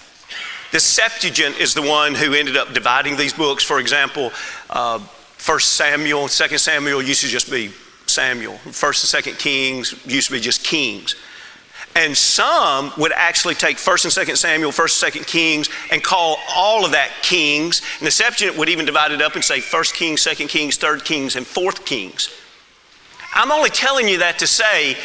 The 0.71 0.79
Septuagint 0.79 1.59
is 1.59 1.73
the 1.73 1.81
one 1.81 2.13
who 2.13 2.33
ended 2.33 2.55
up 2.57 2.73
dividing 2.73 3.17
these 3.17 3.33
books. 3.33 3.63
For 3.63 3.79
example, 3.79 4.31
uh, 4.69 4.99
1 4.99 5.59
Samuel, 5.59 6.27
2 6.27 6.57
Samuel 6.57 7.01
used 7.01 7.21
to 7.21 7.27
just 7.27 7.49
be 7.49 7.71
Samuel. 8.11 8.53
1st 8.65 9.13
and 9.13 9.25
2nd 9.25 9.39
Kings 9.39 10.05
used 10.05 10.27
to 10.27 10.33
be 10.33 10.39
just 10.39 10.63
Kings. 10.63 11.15
And 11.95 12.15
some 12.15 12.93
would 12.97 13.11
actually 13.11 13.55
take 13.55 13.77
1st 13.77 14.17
and 14.17 14.29
2nd 14.29 14.37
Samuel, 14.37 14.71
1st 14.71 15.03
and 15.03 15.13
2nd 15.13 15.27
Kings, 15.27 15.69
and 15.91 16.01
call 16.01 16.37
all 16.55 16.85
of 16.85 16.91
that 16.91 17.11
Kings. 17.21 17.81
And 17.99 18.07
the 18.07 18.11
Septuagint 18.11 18.57
would 18.57 18.69
even 18.69 18.85
divide 18.85 19.11
it 19.11 19.21
up 19.21 19.35
and 19.35 19.43
say 19.43 19.59
1st 19.59 19.93
Kings, 19.93 20.21
2nd 20.21 20.47
Kings, 20.47 20.77
3rd 20.77 21.03
Kings, 21.03 21.35
and 21.35 21.45
4th 21.45 21.85
Kings. 21.85 22.29
I'm 23.33 23.51
only 23.51 23.69
telling 23.69 24.07
you 24.07 24.19
that 24.19 24.39
to 24.39 24.47
say 24.47 24.97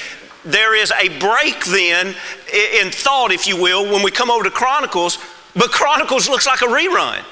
there 0.45 0.75
is 0.77 0.93
a 0.93 1.09
break 1.19 1.65
then 1.65 2.09
in 2.09 2.91
thought, 2.91 3.33
if 3.33 3.49
you 3.49 3.61
will, 3.61 3.85
when 3.93 4.03
we 4.03 4.11
come 4.11 4.31
over 4.31 4.45
to 4.45 4.51
Chronicles, 4.51 5.19
but 5.55 5.71
Chronicles 5.73 6.29
looks 6.29 6.47
like 6.47 6.61
a 6.61 6.67
rerun. 6.67 7.25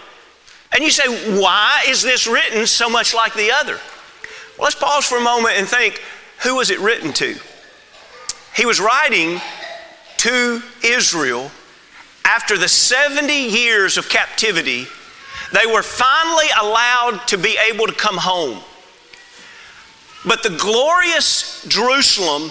And 0.72 0.82
you 0.82 0.90
say, 0.90 1.40
why 1.40 1.84
is 1.86 2.02
this 2.02 2.26
written 2.26 2.66
so 2.66 2.90
much 2.90 3.14
like 3.14 3.34
the 3.34 3.52
other? 3.52 3.78
Let's 4.58 4.74
pause 4.74 5.04
for 5.04 5.18
a 5.18 5.22
moment 5.22 5.54
and 5.56 5.68
think 5.68 6.00
who 6.42 6.56
was 6.56 6.70
it 6.70 6.78
written 6.80 7.12
to? 7.14 7.36
He 8.56 8.66
was 8.66 8.80
writing 8.80 9.40
to 10.18 10.62
Israel 10.82 11.50
after 12.24 12.56
the 12.56 12.68
70 12.68 13.32
years 13.32 13.96
of 13.96 14.08
captivity. 14.08 14.86
They 15.52 15.66
were 15.66 15.82
finally 15.82 16.46
allowed 16.60 17.26
to 17.28 17.38
be 17.38 17.58
able 17.70 17.86
to 17.86 17.92
come 17.92 18.16
home. 18.16 18.60
But 20.24 20.42
the 20.42 20.50
glorious 20.50 21.64
Jerusalem 21.68 22.50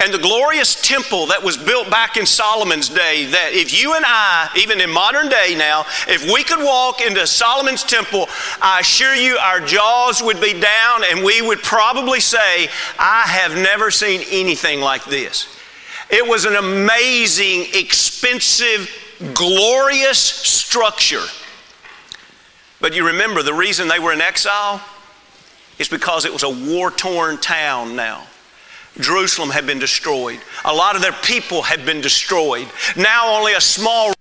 and 0.00 0.14
the 0.14 0.18
glorious 0.18 0.80
temple 0.80 1.26
that 1.26 1.42
was 1.42 1.56
built 1.56 1.90
back 1.90 2.16
in 2.16 2.24
Solomon's 2.24 2.88
day, 2.88 3.26
that 3.26 3.50
if 3.52 3.82
you 3.82 3.94
and 3.94 4.04
I, 4.06 4.48
even 4.56 4.80
in 4.80 4.90
modern 4.90 5.28
day 5.28 5.56
now, 5.56 5.84
if 6.06 6.24
we 6.32 6.44
could 6.44 6.64
walk 6.64 7.00
into 7.00 7.26
Solomon's 7.26 7.82
temple, 7.82 8.28
I 8.62 8.80
assure 8.80 9.14
you 9.14 9.36
our 9.38 9.60
jaws 9.60 10.22
would 10.22 10.40
be 10.40 10.52
down 10.52 11.02
and 11.10 11.24
we 11.24 11.42
would 11.42 11.62
probably 11.62 12.20
say, 12.20 12.68
I 12.98 13.24
have 13.26 13.56
never 13.56 13.90
seen 13.90 14.22
anything 14.30 14.80
like 14.80 15.04
this. 15.04 15.48
It 16.10 16.26
was 16.26 16.44
an 16.44 16.54
amazing, 16.54 17.66
expensive, 17.74 18.88
glorious 19.34 20.18
structure. 20.18 21.24
But 22.80 22.94
you 22.94 23.04
remember 23.04 23.42
the 23.42 23.52
reason 23.52 23.88
they 23.88 23.98
were 23.98 24.12
in 24.12 24.20
exile 24.20 24.80
is 25.78 25.88
because 25.88 26.24
it 26.24 26.32
was 26.32 26.44
a 26.44 26.48
war 26.48 26.92
torn 26.92 27.38
town 27.38 27.96
now. 27.96 28.24
Jerusalem 29.00 29.50
had 29.50 29.66
been 29.66 29.78
destroyed. 29.78 30.40
A 30.64 30.74
lot 30.74 30.96
of 30.96 31.02
their 31.02 31.12
people 31.12 31.62
had 31.62 31.86
been 31.86 32.00
destroyed. 32.00 32.68
Now 32.96 33.36
only 33.36 33.54
a 33.54 33.60
small 33.60 34.12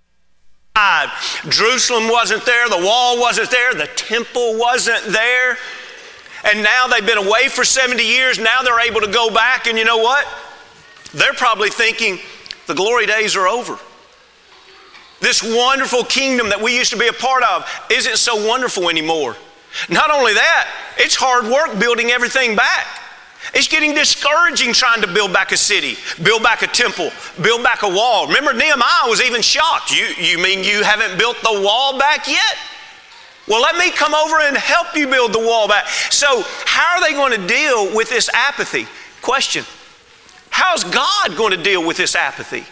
Jerusalem 1.49 2.09
wasn't 2.09 2.45
there, 2.45 2.69
the 2.69 2.77
wall 2.77 3.19
wasn't 3.19 3.49
there, 3.49 3.73
the 3.73 3.87
temple 3.95 4.59
wasn't 4.59 5.03
there. 5.05 5.57
And 6.43 6.63
now 6.63 6.87
they've 6.87 7.05
been 7.05 7.17
away 7.17 7.47
for 7.47 7.63
70 7.63 8.03
years. 8.03 8.37
Now 8.37 8.61
they're 8.61 8.79
able 8.79 9.01
to 9.01 9.11
go 9.11 9.33
back, 9.33 9.65
and 9.67 9.77
you 9.77 9.85
know 9.85 9.97
what? 9.97 10.25
They're 11.13 11.33
probably 11.33 11.69
thinking 11.69 12.19
the 12.67 12.75
glory 12.75 13.07
days 13.07 13.35
are 13.35 13.47
over. 13.47 13.79
This 15.19 15.41
wonderful 15.41 16.03
kingdom 16.03 16.49
that 16.49 16.61
we 16.61 16.77
used 16.77 16.91
to 16.91 16.97
be 16.97 17.07
a 17.07 17.13
part 17.13 17.43
of 17.43 17.67
isn't 17.89 18.17
so 18.17 18.47
wonderful 18.47 18.87
anymore. 18.87 19.35
Not 19.89 20.11
only 20.11 20.33
that, 20.33 20.69
it's 20.97 21.15
hard 21.15 21.45
work 21.45 21.79
building 21.79 22.11
everything 22.11 22.55
back. 22.55 22.85
It's 23.53 23.67
getting 23.67 23.93
discouraging 23.93 24.73
trying 24.73 25.01
to 25.01 25.07
build 25.07 25.33
back 25.33 25.51
a 25.51 25.57
city, 25.57 25.95
build 26.21 26.43
back 26.43 26.61
a 26.61 26.67
temple, 26.67 27.11
build 27.41 27.63
back 27.63 27.83
a 27.83 27.89
wall. 27.89 28.27
Remember, 28.27 28.53
Nehemiah 28.53 29.07
was 29.07 29.21
even 29.21 29.41
shocked. 29.41 29.95
You, 29.95 30.05
you 30.19 30.37
mean 30.37 30.63
you 30.63 30.83
haven't 30.83 31.17
built 31.17 31.37
the 31.41 31.61
wall 31.61 31.97
back 31.97 32.27
yet? 32.27 32.57
Well, 33.47 33.61
let 33.61 33.77
me 33.77 33.91
come 33.91 34.13
over 34.13 34.41
and 34.41 34.57
help 34.57 34.95
you 34.95 35.07
build 35.07 35.33
the 35.33 35.39
wall 35.39 35.67
back. 35.67 35.87
So, 35.87 36.43
how 36.65 36.97
are 36.97 37.01
they 37.01 37.13
going 37.13 37.39
to 37.39 37.47
deal 37.47 37.95
with 37.95 38.09
this 38.09 38.29
apathy? 38.33 38.87
Question 39.21 39.63
How's 40.49 40.83
God 40.83 41.37
going 41.37 41.55
to 41.55 41.63
deal 41.63 41.85
with 41.85 41.97
this 41.97 42.15
apathy? 42.15 42.65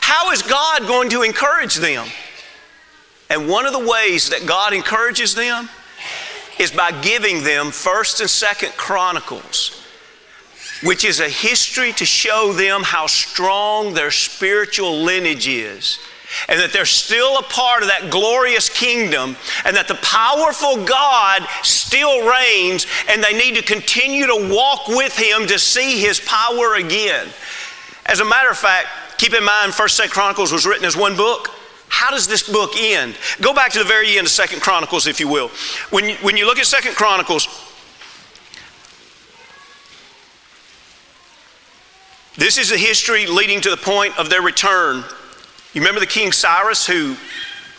How 0.00 0.30
is 0.30 0.42
God 0.42 0.86
going 0.86 1.10
to 1.10 1.22
encourage 1.22 1.76
them? 1.76 2.06
And 3.30 3.48
one 3.48 3.66
of 3.66 3.72
the 3.72 3.78
ways 3.78 4.28
that 4.28 4.46
God 4.46 4.72
encourages 4.74 5.34
them 5.34 5.68
is 6.58 6.70
by 6.70 6.92
giving 7.00 7.42
them 7.42 7.66
1st 7.66 8.20
and 8.20 8.28
2nd 8.28 8.76
Chronicles 8.76 9.81
which 10.82 11.04
is 11.04 11.20
a 11.20 11.28
history 11.28 11.92
to 11.94 12.04
show 12.04 12.52
them 12.52 12.82
how 12.82 13.06
strong 13.06 13.94
their 13.94 14.10
spiritual 14.10 15.02
lineage 15.02 15.48
is. 15.48 15.98
And 16.48 16.58
that 16.60 16.72
they're 16.72 16.86
still 16.86 17.38
a 17.38 17.42
part 17.42 17.82
of 17.82 17.88
that 17.88 18.10
glorious 18.10 18.70
kingdom, 18.70 19.36
and 19.66 19.76
that 19.76 19.86
the 19.86 19.96
powerful 19.96 20.82
God 20.84 21.46
still 21.62 22.26
reigns, 22.26 22.86
and 23.08 23.22
they 23.22 23.34
need 23.34 23.56
to 23.56 23.62
continue 23.62 24.26
to 24.26 24.48
walk 24.50 24.88
with 24.88 25.14
Him 25.14 25.46
to 25.48 25.58
see 25.58 26.00
His 26.00 26.20
power 26.20 26.76
again. 26.76 27.28
As 28.06 28.20
a 28.20 28.24
matter 28.24 28.48
of 28.48 28.56
fact, 28.56 28.88
keep 29.18 29.34
in 29.34 29.44
mind, 29.44 29.74
First 29.74 29.96
Second 29.96 30.12
Chronicles 30.12 30.52
was 30.52 30.64
written 30.66 30.86
as 30.86 30.96
one 30.96 31.16
book. 31.16 31.50
How 31.88 32.10
does 32.10 32.26
this 32.26 32.48
book 32.48 32.72
end? 32.76 33.14
Go 33.42 33.52
back 33.52 33.70
to 33.72 33.78
the 33.78 33.84
very 33.84 34.16
end 34.16 34.26
of 34.26 34.32
Second 34.32 34.62
Chronicles, 34.62 35.06
if 35.06 35.20
you 35.20 35.28
will. 35.28 35.48
When 35.90 36.08
you, 36.08 36.16
when 36.22 36.38
you 36.38 36.46
look 36.46 36.58
at 36.58 36.64
Second 36.64 36.96
Chronicles, 36.96 37.46
This 42.36 42.56
is 42.56 42.72
a 42.72 42.78
history 42.78 43.26
leading 43.26 43.60
to 43.60 43.70
the 43.70 43.76
point 43.76 44.18
of 44.18 44.30
their 44.30 44.40
return. 44.40 45.04
You 45.74 45.82
remember 45.82 46.00
the 46.00 46.06
King 46.06 46.32
Cyrus, 46.32 46.86
who 46.86 47.14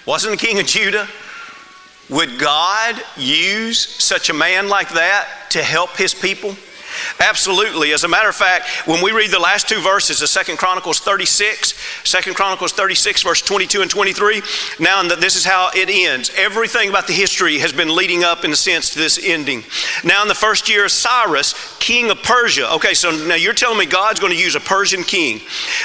wasn't 0.06 0.40
the 0.40 0.46
king 0.46 0.60
of 0.60 0.68
Judah? 0.68 1.08
Would 2.10 2.38
God 2.38 3.02
use 3.18 3.80
such 3.80 4.30
a 4.30 4.34
man 4.34 4.70
like 4.70 4.90
that 4.90 5.28
to 5.52 5.64
help 5.64 5.98
his 5.98 6.14
people? 6.14 6.56
Absolutely. 7.20 7.94
As 7.94 8.04
a 8.04 8.08
matter 8.08 8.30
of 8.30 8.36
fact, 8.36 8.68
when 8.88 9.04
we 9.04 9.12
read 9.12 9.32
the 9.32 9.40
last 9.40 9.68
two 9.68 9.82
verses 9.82 10.22
of 10.22 10.30
Second 10.30 10.58
Chronicles 10.58 11.00
36, 11.00 11.74
Second 12.04 12.36
Chronicles 12.36 12.74
36, 12.74 13.24
verse 13.24 13.42
22 13.42 13.82
and 13.82 13.92
23, 13.92 14.42
now 14.80 15.02
this 15.04 15.36
is 15.36 15.46
how 15.46 15.70
it 15.74 15.90
ends. 15.90 16.32
Everything 16.36 16.90
about 16.90 17.08
the 17.08 17.14
history 17.14 17.60
has 17.60 17.74
been 17.74 17.96
leading 17.96 18.24
up, 18.24 18.46
in 18.46 18.52
a 18.52 18.56
sense, 18.56 18.90
to 18.92 19.00
this 19.00 19.20
ending. 19.24 19.64
Now, 20.04 20.22
in 20.22 20.28
the 20.28 20.36
first 20.36 20.70
year 20.70 20.86
of 20.86 20.92
Cyrus, 20.92 21.54
king 21.80 22.10
of 22.10 22.22
Persia. 22.24 22.72
Okay, 22.74 22.94
so 22.94 23.12
now 23.12 23.36
you're 23.36 23.54
telling 23.54 23.78
me 23.78 23.86
God's 23.86 24.20
going 24.20 24.34
to 24.34 24.40
use 24.40 24.56
a 24.56 24.60
Persian 24.60 25.04
king. 25.04 25.42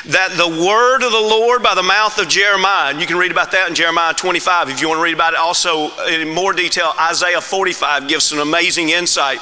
That 0.07 0.31
the 0.37 0.49
word 0.49 1.03
of 1.03 1.13
the 1.13 1.19
Lord 1.19 1.63
by 1.63 1.75
the 1.75 1.83
mouth 1.83 2.19
of 2.19 2.29
Jeremiah, 2.29 2.91
and 2.91 3.01
you 3.01 3.07
can 3.07 3.17
read 3.17 3.33
about 3.33 3.53
that 3.53 3.69
in 3.69 3.75
Jeremiah 3.75 4.15
25 4.15 4.71
if 4.71 4.81
you 4.81 4.89
want 4.89 4.99
to 4.99 5.03
read 5.03 5.15
about 5.15 5.33
it. 5.33 5.39
Also, 5.39 5.91
in 6.07 6.29
more 6.29 6.53
detail, 6.53 6.93
Isaiah 7.01 7.41
45 7.41 8.09
gives 8.09 8.25
some 8.25 8.39
amazing 8.39 8.91
insight 8.91 9.41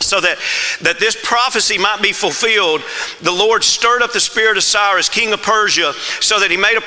so 0.00 0.20
that, 0.20 0.38
that 0.82 0.98
this 0.98 1.16
prophecy 1.22 1.78
might 1.78 2.02
be 2.02 2.12
fulfilled, 2.12 2.82
the 3.22 3.32
Lord 3.32 3.64
stirred 3.64 4.02
up 4.02 4.12
the 4.12 4.20
spirit 4.20 4.56
of 4.56 4.62
Cyrus, 4.62 5.08
king 5.08 5.32
of 5.32 5.42
Persia, 5.42 5.92
so 6.20 6.38
that 6.38 6.50
he 6.50 6.56
made 6.56 6.76
a 6.76 6.80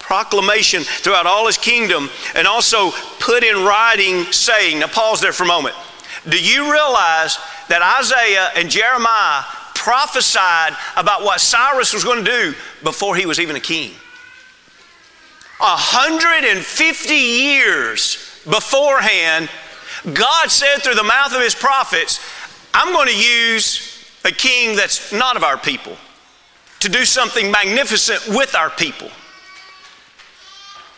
proclamation 0.00 0.82
throughout 0.82 1.26
all 1.26 1.46
his 1.46 1.56
kingdom 1.56 2.10
and 2.34 2.46
also 2.46 2.90
put 3.20 3.42
in 3.42 3.64
writing, 3.64 4.24
saying, 4.32 4.80
Now, 4.80 4.88
pause 4.88 5.20
there 5.20 5.32
for 5.32 5.44
a 5.44 5.46
moment. 5.46 5.74
Do 6.28 6.38
you 6.38 6.70
realize 6.70 7.38
that 7.68 7.82
Isaiah 8.00 8.50
and 8.56 8.70
Jeremiah 8.70 9.42
prophesied 9.74 10.76
about 10.96 11.22
what 11.22 11.40
Cyrus 11.40 11.94
was 11.94 12.04
going 12.04 12.24
to 12.24 12.30
do 12.30 12.54
before 12.82 13.16
he 13.16 13.26
was 13.26 13.40
even 13.40 13.56
a 13.56 13.60
king? 13.60 13.92
150 15.58 17.14
years 17.14 18.40
beforehand, 18.44 19.48
God 20.12 20.50
said 20.50 20.78
through 20.78 20.94
the 20.94 21.02
mouth 21.02 21.34
of 21.34 21.42
his 21.42 21.54
prophets, 21.54 22.20
I'm 22.74 22.92
going 22.92 23.08
to 23.08 23.16
use 23.16 24.04
a 24.24 24.30
king 24.30 24.76
that's 24.76 25.12
not 25.12 25.36
of 25.36 25.42
our 25.42 25.58
people 25.58 25.96
to 26.80 26.88
do 26.88 27.04
something 27.04 27.50
magnificent 27.50 28.28
with 28.28 28.54
our 28.54 28.70
people. 28.70 29.10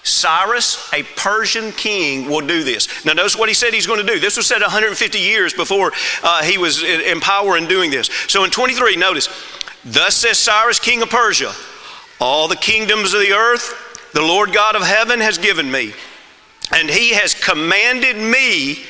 Cyrus, 0.03 0.91
a 0.95 1.03
Persian 1.03 1.73
king, 1.73 2.29
will 2.29 2.47
do 2.47 2.65
this. 2.65 3.05
Now, 3.05 3.13
notice 3.13 3.37
what 3.37 3.49
he 3.49 3.55
said 3.55 3.75
he's 3.75 3.87
going 3.87 4.05
to 4.05 4.13
do. 4.13 4.19
This 4.19 4.37
was 4.37 4.47
said 4.47 4.63
150 4.63 5.19
years 5.19 5.53
before 5.53 5.93
uh, 6.23 6.43
he 6.43 6.57
was 6.57 6.83
in, 6.83 7.01
in 7.03 7.21
power 7.21 7.57
in 7.57 7.67
doing 7.67 7.91
this. 7.91 8.09
So, 8.27 8.45
in 8.45 8.51
23, 8.51 8.97
notice, 8.97 9.29
Thus 9.85 10.17
says 10.17 10.39
Cyrus, 10.39 10.79
king 10.79 11.03
of 11.03 11.11
Persia, 11.11 11.53
all 12.21 12.49
the 12.49 12.57
kingdoms 12.57 13.15
of 13.15 13.21
the 13.21 13.33
earth, 13.33 14.11
the 14.13 14.21
Lord 14.21 14.53
God 14.53 14.77
of 14.77 14.83
heaven 14.83 15.21
has 15.21 15.39
given 15.39 15.71
me, 15.71 15.95
and 16.75 16.89
he 16.89 17.15
has 17.15 17.35
commanded 17.35 18.17
me 18.17 18.85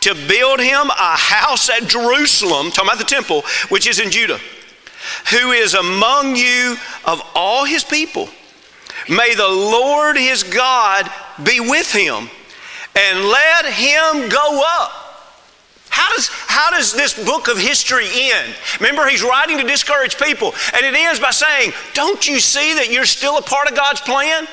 to 0.00 0.14
build 0.28 0.60
him 0.60 0.88
a 0.90 1.16
house 1.16 1.68
at 1.68 1.88
Jerusalem, 1.88 2.70
talking 2.70 2.88
about 2.88 2.98
the 2.98 3.04
temple, 3.04 3.42
which 3.68 3.86
is 3.86 3.98
in 3.98 4.10
Judah, 4.10 4.38
who 5.30 5.52
is 5.52 5.74
among 5.74 6.36
you 6.36 6.76
of 7.04 7.20
all 7.34 7.64
his 7.64 7.84
people 7.84 8.28
May 9.08 9.34
the 9.34 9.48
Lord 9.48 10.16
his 10.16 10.42
God 10.42 11.10
be 11.42 11.60
with 11.60 11.90
him 11.92 12.28
and 12.94 13.24
let 13.24 13.66
him 13.66 14.28
go 14.28 14.62
up. 14.80 14.92
How 15.88 16.14
does, 16.14 16.28
how 16.28 16.70
does 16.70 16.92
this 16.92 17.24
book 17.24 17.48
of 17.48 17.58
history 17.58 18.08
end? 18.14 18.54
Remember, 18.78 19.08
he's 19.08 19.22
writing 19.22 19.56
to 19.58 19.64
discourage 19.64 20.18
people, 20.18 20.54
and 20.74 20.84
it 20.84 20.94
ends 20.94 21.18
by 21.18 21.30
saying, 21.30 21.72
Don't 21.94 22.26
you 22.28 22.38
see 22.38 22.74
that 22.74 22.90
you're 22.90 23.06
still 23.06 23.38
a 23.38 23.42
part 23.42 23.68
of 23.68 23.74
God's 23.74 24.00
plan? 24.02 24.46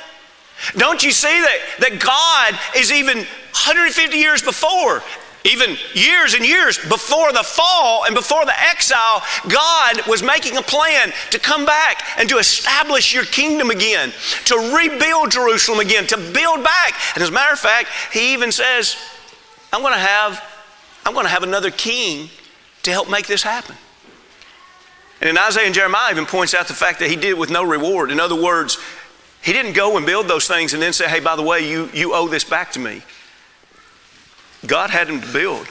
Don't 0.77 1.03
you 1.03 1.11
see 1.11 1.27
that, 1.27 1.59
that 1.79 1.99
God 1.99 2.59
is 2.75 2.91
even 2.91 3.17
150 3.17 4.17
years 4.17 4.41
before 4.41 5.01
even 5.45 5.77
years 5.93 6.33
and 6.33 6.43
years 6.43 6.77
before 6.77 7.31
the 7.31 7.43
fall 7.43 8.05
and 8.05 8.15
before 8.15 8.43
the 8.45 8.59
exile, 8.59 9.21
God 9.47 10.01
was 10.07 10.23
making 10.23 10.57
a 10.57 10.61
plan 10.61 11.13
to 11.29 11.39
come 11.39 11.65
back 11.65 12.03
and 12.17 12.27
to 12.29 12.37
establish 12.37 13.13
your 13.13 13.25
kingdom 13.25 13.69
again, 13.69 14.11
to 14.45 14.75
rebuild 14.75 15.31
Jerusalem 15.31 15.79
again, 15.79 16.07
to 16.07 16.17
build 16.17 16.63
back. 16.63 16.95
And 17.13 17.21
as 17.21 17.29
a 17.29 17.31
matter 17.31 17.53
of 17.53 17.59
fact, 17.59 17.89
He 18.11 18.33
even 18.33 18.51
says, 18.51 18.97
I'm 19.71 19.81
going 19.81 19.93
to 19.93 19.99
have, 19.99 20.43
I'm 21.05 21.13
going 21.13 21.25
to 21.25 21.31
have 21.31 21.43
another 21.43 21.69
king 21.69 22.29
to 22.83 22.91
help 22.91 23.09
make 23.09 23.27
this 23.27 23.43
happen. 23.43 23.75
And 25.21 25.29
in 25.29 25.37
Isaiah 25.37 25.65
and 25.65 25.75
Jeremiah 25.75 26.11
even 26.11 26.25
points 26.25 26.55
out 26.55 26.67
the 26.67 26.73
fact 26.73 26.99
that 26.99 27.09
he 27.09 27.15
did 27.15 27.29
it 27.29 27.37
with 27.37 27.49
no 27.49 27.63
reward. 27.63 28.11
In 28.11 28.19
other 28.19 28.35
words, 28.35 28.77
he 29.45 29.53
didn't 29.53 29.73
go 29.73 29.95
and 29.95 30.07
build 30.07 30.27
those 30.27 30.47
things 30.47 30.73
and 30.73 30.81
then 30.81 30.91
say, 30.91 31.07
hey, 31.07 31.19
by 31.19 31.35
the 31.35 31.43
way, 31.43 31.69
you, 31.69 31.87
you 31.93 32.15
owe 32.15 32.27
this 32.27 32.43
back 32.43 32.71
to 32.71 32.79
me. 32.79 33.03
God 34.65 34.89
had 34.89 35.07
him 35.07 35.21
to 35.21 35.31
build 35.31 35.67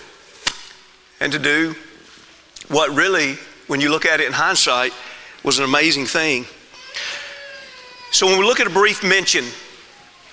and 1.18 1.32
to 1.32 1.40
do 1.40 1.74
what 2.68 2.94
really, 2.94 3.34
when 3.66 3.80
you 3.80 3.90
look 3.90 4.06
at 4.06 4.20
it 4.20 4.28
in 4.28 4.32
hindsight, 4.32 4.92
was 5.42 5.58
an 5.58 5.64
amazing 5.64 6.06
thing. 6.06 6.46
So 8.12 8.26
when 8.26 8.38
we 8.38 8.44
look 8.44 8.60
at 8.60 8.68
a 8.68 8.70
brief 8.70 9.02
mention, 9.02 9.44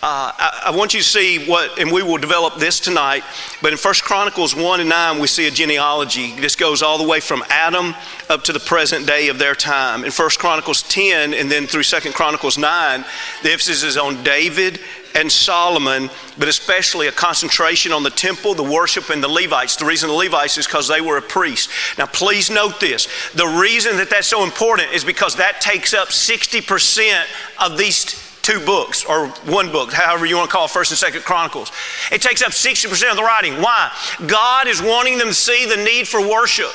uh, 0.03 0.31
I, 0.35 0.61
I, 0.65 0.75
want 0.75 0.95
you 0.95 0.99
to 0.99 1.05
see 1.05 1.45
what, 1.45 1.77
and 1.77 1.91
we 1.91 2.01
will 2.01 2.17
develop 2.17 2.55
this 2.55 2.79
tonight, 2.79 3.23
but 3.61 3.71
in 3.71 3.77
1 3.77 3.93
Chronicles 4.01 4.55
1 4.55 4.79
and 4.79 4.89
9, 4.89 5.19
we 5.19 5.27
see 5.27 5.47
a 5.47 5.51
genealogy. 5.51 6.35
This 6.39 6.55
goes 6.55 6.81
all 6.81 6.97
the 6.97 7.07
way 7.07 7.19
from 7.19 7.43
Adam 7.49 7.93
up 8.27 8.43
to 8.45 8.53
the 8.53 8.59
present 8.59 9.05
day 9.05 9.27
of 9.27 9.37
their 9.37 9.53
time. 9.53 10.03
In 10.03 10.11
1 10.11 10.29
Chronicles 10.39 10.81
10 10.81 11.35
and 11.35 11.51
then 11.51 11.67
through 11.67 11.83
2 11.83 12.13
Chronicles 12.13 12.57
9, 12.57 13.05
the 13.43 13.51
emphasis 13.51 13.83
is 13.83 13.95
on 13.95 14.23
David 14.23 14.79
and 15.13 15.31
Solomon, 15.31 16.09
but 16.35 16.47
especially 16.47 17.05
a 17.05 17.11
concentration 17.11 17.91
on 17.91 18.01
the 18.01 18.09
temple, 18.09 18.55
the 18.55 18.63
worship, 18.63 19.11
and 19.11 19.21
the 19.21 19.27
Levites. 19.27 19.75
The 19.75 19.85
reason 19.85 20.09
the 20.09 20.15
Levites 20.15 20.57
is 20.57 20.65
because 20.65 20.87
they 20.87 21.01
were 21.01 21.17
a 21.17 21.21
priest. 21.21 21.69
Now, 21.99 22.07
please 22.07 22.49
note 22.49 22.79
this. 22.79 23.07
The 23.33 23.45
reason 23.45 23.97
that 23.97 24.09
that's 24.09 24.27
so 24.27 24.43
important 24.43 24.93
is 24.93 25.03
because 25.03 25.35
that 25.35 25.61
takes 25.61 25.93
up 25.93 26.07
60% 26.07 27.23
of 27.59 27.77
these 27.77 28.30
two 28.51 28.65
books 28.65 29.05
or 29.05 29.27
one 29.45 29.71
book, 29.71 29.93
however 29.93 30.25
you 30.25 30.35
want 30.35 30.49
to 30.49 30.55
call 30.55 30.65
it, 30.65 30.71
First 30.71 30.91
and 30.91 30.97
Second 30.97 31.23
Chronicles. 31.23 31.71
It 32.11 32.21
takes 32.21 32.41
up 32.41 32.51
60% 32.51 33.09
of 33.09 33.15
the 33.15 33.23
writing. 33.23 33.61
Why? 33.61 33.91
God 34.27 34.67
is 34.67 34.81
wanting 34.81 35.17
them 35.17 35.27
to 35.27 35.33
see 35.33 35.65
the 35.65 35.77
need 35.77 36.07
for 36.07 36.21
worship. 36.21 36.71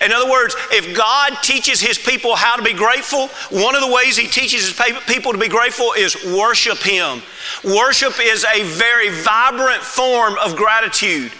In 0.00 0.12
other 0.12 0.30
words, 0.30 0.56
if 0.70 0.96
God 0.96 1.36
teaches 1.42 1.80
His 1.80 1.98
people 1.98 2.36
how 2.36 2.56
to 2.56 2.62
be 2.62 2.72
grateful, 2.72 3.28
one 3.50 3.74
of 3.74 3.82
the 3.82 3.92
ways 3.92 4.16
He 4.16 4.26
teaches 4.26 4.66
His 4.66 5.02
people 5.06 5.32
to 5.32 5.38
be 5.38 5.48
grateful 5.48 5.92
is 5.92 6.16
worship 6.24 6.78
Him. 6.78 7.20
Worship 7.64 8.14
is 8.20 8.44
a 8.44 8.62
very 8.62 9.10
vibrant 9.10 9.82
form 9.82 10.36
of 10.42 10.56
gratitude. 10.56 11.32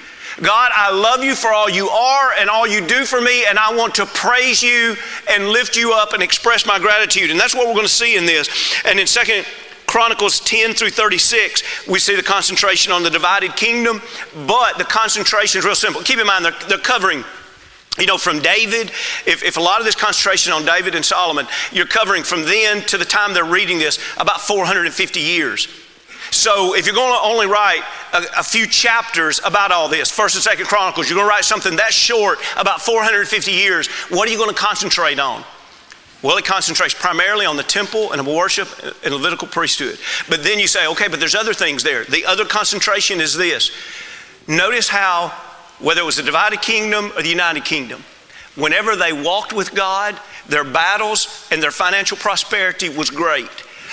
God, 0.42 0.72
I 0.74 0.92
love 0.92 1.22
you 1.22 1.36
for 1.36 1.52
all 1.52 1.70
you 1.70 1.88
are 1.88 2.32
and 2.38 2.50
all 2.50 2.66
you 2.66 2.84
do 2.84 3.04
for 3.04 3.20
me, 3.20 3.46
and 3.46 3.56
I 3.58 3.74
want 3.74 3.94
to 3.96 4.06
praise 4.06 4.62
you 4.62 4.96
and 5.30 5.48
lift 5.48 5.76
you 5.76 5.92
up 5.92 6.12
and 6.12 6.22
express 6.22 6.66
my 6.66 6.78
gratitude. 6.78 7.30
And 7.30 7.38
that's 7.38 7.54
what 7.54 7.66
we're 7.68 7.74
going 7.74 7.86
to 7.86 7.92
see 7.92 8.16
in 8.16 8.26
this. 8.26 8.48
And 8.84 8.98
in 8.98 9.06
Second 9.06 9.46
Chronicles 9.86 10.40
10 10.40 10.74
through 10.74 10.90
36, 10.90 11.86
we 11.88 11.98
see 11.98 12.16
the 12.16 12.22
concentration 12.22 12.92
on 12.92 13.02
the 13.02 13.10
divided 13.10 13.54
kingdom, 13.56 14.00
but 14.46 14.78
the 14.78 14.84
concentration 14.84 15.58
is 15.58 15.64
real 15.64 15.74
simple. 15.74 16.02
Keep 16.02 16.18
in 16.18 16.26
mind, 16.26 16.44
they're, 16.44 16.68
they're 16.68 16.78
covering 16.78 17.24
you 17.98 18.06
know, 18.06 18.18
from 18.18 18.40
David, 18.40 18.90
if, 19.24 19.44
if 19.44 19.56
a 19.56 19.60
lot 19.60 19.78
of 19.78 19.86
this 19.86 19.94
concentration 19.94 20.52
on 20.52 20.64
David 20.64 20.96
and 20.96 21.04
Solomon, 21.04 21.46
you're 21.70 21.86
covering 21.86 22.24
from 22.24 22.42
then 22.42 22.82
to 22.86 22.98
the 22.98 23.04
time 23.04 23.34
they're 23.34 23.44
reading 23.44 23.78
this 23.78 24.00
about 24.18 24.40
450 24.40 25.20
years. 25.20 25.68
So 26.30 26.74
if 26.74 26.86
you're 26.86 26.94
going 26.94 27.12
to 27.12 27.24
only 27.24 27.46
write 27.46 27.82
a, 28.12 28.24
a, 28.38 28.42
few 28.42 28.66
chapters 28.66 29.40
about 29.44 29.70
all 29.70 29.88
this, 29.88 30.10
First 30.10 30.34
and 30.34 30.42
Second 30.42 30.66
Chronicles, 30.66 31.08
you're 31.08 31.16
going 31.16 31.28
to 31.28 31.30
write 31.30 31.44
something 31.44 31.76
that 31.76 31.92
short 31.92 32.40
about 32.56 32.80
450 32.80 33.52
years. 33.52 33.86
What 34.08 34.28
are 34.28 34.32
you 34.32 34.38
going 34.38 34.52
to 34.52 34.60
concentrate 34.60 35.20
on? 35.20 35.44
Well, 36.24 36.38
it 36.38 36.46
concentrates 36.46 36.94
primarily 36.94 37.44
on 37.44 37.58
the 37.58 37.62
temple 37.62 38.12
and 38.12 38.26
worship 38.26 38.66
and 39.04 39.14
Levitical 39.14 39.46
priesthood. 39.46 39.98
But 40.26 40.42
then 40.42 40.58
you 40.58 40.66
say, 40.66 40.86
okay, 40.86 41.06
but 41.06 41.20
there's 41.20 41.34
other 41.34 41.52
things 41.52 41.82
there. 41.82 42.06
The 42.06 42.24
other 42.24 42.46
concentration 42.46 43.20
is 43.20 43.36
this. 43.36 43.70
Notice 44.48 44.88
how 44.88 45.28
whether 45.80 46.00
it 46.00 46.04
was 46.04 46.16
the 46.16 46.22
divided 46.22 46.62
kingdom 46.62 47.12
or 47.14 47.20
the 47.20 47.28
united 47.28 47.66
kingdom, 47.66 48.02
whenever 48.54 48.96
they 48.96 49.12
walked 49.12 49.52
with 49.52 49.74
God, 49.74 50.18
their 50.48 50.64
battles 50.64 51.46
and 51.52 51.62
their 51.62 51.70
financial 51.70 52.16
prosperity 52.16 52.88
was 52.88 53.10
great. 53.10 53.50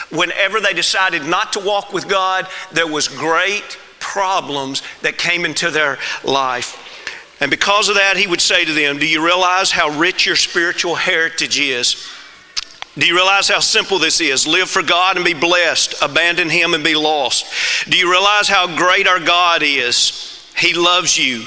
Whenever 0.10 0.62
they 0.62 0.74
decided 0.74 1.26
not 1.26 1.52
to 1.52 1.60
walk 1.60 1.92
with 1.92 2.08
God, 2.08 2.48
there 2.72 2.88
was 2.88 3.10
great 3.10 3.78
problems 4.00 4.84
that 5.02 5.18
came 5.18 5.44
into 5.44 5.70
their 5.70 6.00
life. 6.24 6.78
And 7.42 7.52
because 7.52 7.90
of 7.90 7.96
that, 7.96 8.16
he 8.16 8.28
would 8.28 8.40
say 8.40 8.64
to 8.64 8.72
them, 8.72 9.00
Do 9.00 9.08
you 9.08 9.22
realize 9.26 9.70
how 9.70 9.90
rich 10.00 10.26
your 10.26 10.38
spiritual 10.38 10.96
heritage 10.96 11.60
is? 11.60 12.08
Do 12.98 13.08
you 13.08 13.16
realize 13.16 13.48
how 13.48 13.62
simple 13.62 14.00
this 14.00 14.20
is? 14.20 14.46
Live 14.46 14.70
for 14.70 14.84
God 14.84 15.16
and 15.16 15.24
be 15.24 15.34
blessed, 15.34 15.96
abandon 16.02 16.50
Him 16.50 16.74
and 16.74 16.84
be 16.84 16.96
lost. 16.96 17.46
Do 17.90 17.98
you 17.98 18.12
realize 18.12 18.50
how 18.50 18.76
great 18.76 19.08
our 19.08 19.20
God 19.20 19.64
is? 19.64 20.46
He 20.58 20.74
loves 20.74 21.18
you. 21.18 21.46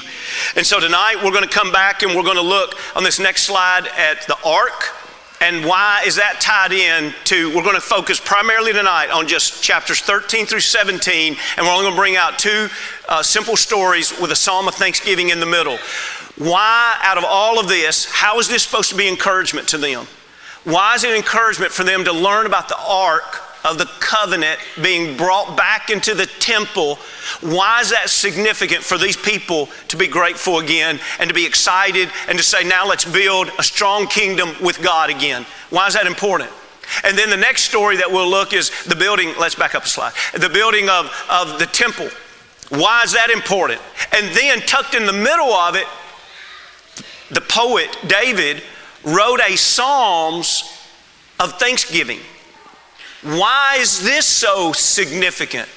And 0.55 0.65
so 0.65 0.79
tonight 0.79 1.17
we're 1.23 1.31
going 1.31 1.47
to 1.47 1.49
come 1.49 1.71
back 1.71 2.01
and 2.01 2.15
we're 2.15 2.23
going 2.23 2.37
to 2.37 2.41
look 2.41 2.73
on 2.95 3.03
this 3.03 3.19
next 3.19 3.43
slide 3.43 3.87
at 3.95 4.25
the 4.25 4.35
ark. 4.43 4.89
And 5.39 5.65
why 5.65 6.01
is 6.07 6.15
that 6.15 6.41
tied 6.41 6.71
in 6.71 7.13
to? 7.25 7.55
We're 7.55 7.61
going 7.61 7.75
to 7.75 7.81
focus 7.81 8.19
primarily 8.19 8.73
tonight 8.73 9.11
on 9.11 9.27
just 9.27 9.61
chapters 9.61 10.01
13 10.01 10.47
through 10.47 10.61
17, 10.61 11.37
and 11.57 11.65
we're 11.65 11.71
only 11.71 11.83
going 11.83 11.93
to 11.93 11.99
bring 11.99 12.15
out 12.15 12.39
two 12.39 12.69
uh, 13.07 13.21
simple 13.21 13.55
stories 13.55 14.19
with 14.19 14.31
a 14.31 14.35
psalm 14.35 14.67
of 14.67 14.73
thanksgiving 14.73 15.29
in 15.29 15.39
the 15.39 15.45
middle. 15.45 15.77
Why, 16.37 16.97
out 17.03 17.19
of 17.19 17.23
all 17.23 17.59
of 17.59 17.67
this, 17.67 18.05
how 18.05 18.39
is 18.39 18.47
this 18.47 18.63
supposed 18.63 18.89
to 18.89 18.95
be 18.95 19.07
encouragement 19.07 19.67
to 19.67 19.77
them? 19.77 20.07
Why 20.65 20.95
is 20.95 21.03
it 21.03 21.15
encouragement 21.15 21.71
for 21.71 21.83
them 21.83 22.03
to 22.03 22.11
learn 22.11 22.45
about 22.45 22.67
the 22.67 22.77
ark 22.77 23.41
of 23.65 23.79
the 23.79 23.85
covenant 23.99 24.59
being 24.81 25.17
brought 25.17 25.57
back 25.57 25.89
into 25.89 26.13
the 26.13 26.27
temple, 26.27 26.97
why 27.41 27.81
is 27.81 27.89
that 27.89 28.09
significant 28.09 28.83
for 28.83 28.97
these 28.97 29.17
people 29.17 29.67
to 29.87 29.97
be 29.97 30.07
grateful 30.07 30.59
again 30.59 30.99
and 31.19 31.27
to 31.27 31.33
be 31.33 31.45
excited 31.45 32.09
and 32.29 32.37
to 32.37 32.43
say, 32.43 32.63
now 32.63 32.87
let's 32.87 33.05
build 33.05 33.49
a 33.57 33.63
strong 33.63 34.05
kingdom 34.05 34.49
with 34.61 34.81
God 34.83 35.09
again? 35.09 35.45
Why 35.71 35.87
is 35.87 35.95
that 35.95 36.05
important? 36.05 36.51
And 37.03 37.17
then 37.17 37.31
the 37.31 37.37
next 37.37 37.63
story 37.63 37.97
that 37.97 38.11
we'll 38.11 38.29
look 38.29 38.53
is 38.53 38.71
the 38.85 38.95
building, 38.95 39.33
let's 39.39 39.55
back 39.55 39.73
up 39.73 39.85
a 39.85 39.87
slide, 39.87 40.13
the 40.33 40.49
building 40.49 40.87
of, 40.87 41.11
of 41.29 41.57
the 41.57 41.65
temple. 41.65 42.07
Why 42.69 43.01
is 43.03 43.13
that 43.13 43.31
important? 43.31 43.81
And 44.15 44.27
then 44.35 44.61
tucked 44.61 44.93
in 44.93 45.07
the 45.07 45.13
middle 45.13 45.51
of 45.51 45.75
it, 45.75 45.87
the 47.31 47.41
poet 47.41 47.97
David 48.07 48.61
wrote 49.05 49.39
a 49.47 49.55
Psalms 49.55 50.63
of 51.39 51.59
thanksgiving. 51.59 52.19
Why 53.21 53.77
is 53.79 54.03
this 54.03 54.25
so 54.25 54.71
significant? 54.73 55.69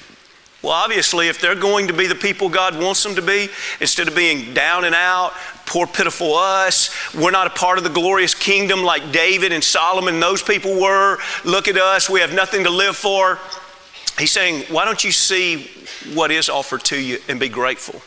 Well, 0.62 0.72
obviously, 0.72 1.28
if 1.28 1.40
they're 1.40 1.54
going 1.54 1.86
to 1.86 1.92
be 1.92 2.08
the 2.08 2.16
people 2.16 2.48
God 2.48 2.78
wants 2.78 3.02
them 3.04 3.14
to 3.14 3.22
be, 3.22 3.48
instead 3.80 4.08
of 4.08 4.16
being 4.16 4.54
down 4.54 4.84
and 4.84 4.94
out, 4.94 5.32
poor, 5.66 5.86
pitiful 5.86 6.34
us, 6.34 6.90
we're 7.14 7.30
not 7.30 7.46
a 7.46 7.50
part 7.50 7.78
of 7.78 7.84
the 7.84 7.90
glorious 7.90 8.34
kingdom 8.34 8.82
like 8.82 9.12
David 9.12 9.52
and 9.52 9.62
Solomon, 9.62 10.18
those 10.18 10.42
people 10.42 10.80
were. 10.80 11.18
Look 11.44 11.68
at 11.68 11.76
us, 11.76 12.10
we 12.10 12.20
have 12.20 12.34
nothing 12.34 12.64
to 12.64 12.70
live 12.70 12.96
for. 12.96 13.38
He's 14.18 14.32
saying, 14.32 14.64
why 14.72 14.84
don't 14.84 15.04
you 15.04 15.12
see 15.12 15.70
what 16.12 16.32
is 16.32 16.48
offered 16.48 16.82
to 16.84 17.00
you 17.00 17.18
and 17.28 17.38
be 17.38 17.48
grateful? 17.48 18.00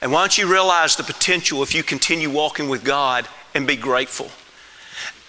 And 0.00 0.10
why 0.10 0.20
don't 0.20 0.38
you 0.38 0.50
realize 0.50 0.96
the 0.96 1.02
potential 1.02 1.62
if 1.62 1.74
you 1.74 1.82
continue 1.82 2.30
walking 2.30 2.70
with 2.70 2.82
God 2.82 3.28
and 3.54 3.66
be 3.66 3.76
grateful? 3.76 4.30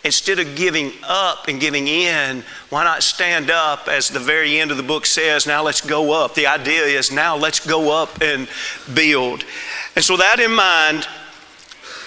instead 0.03 0.39
of 0.39 0.55
giving 0.55 0.93
up 1.03 1.47
and 1.47 1.59
giving 1.59 1.87
in, 1.87 2.43
why 2.69 2.83
not 2.83 3.03
stand 3.03 3.51
up 3.51 3.87
as 3.87 4.09
the 4.09 4.19
very 4.19 4.59
end 4.59 4.71
of 4.71 4.77
the 4.77 4.83
book 4.83 5.05
says, 5.05 5.45
now 5.45 5.61
let's 5.61 5.81
go 5.81 6.23
up. 6.23 6.35
The 6.35 6.47
idea 6.47 6.83
is 6.83 7.11
now 7.11 7.35
let's 7.35 7.59
go 7.59 8.01
up 8.01 8.21
and 8.21 8.47
build. 8.93 9.43
And 9.95 10.03
so, 10.03 10.17
that 10.17 10.39
in 10.39 10.51
mind, 10.51 11.07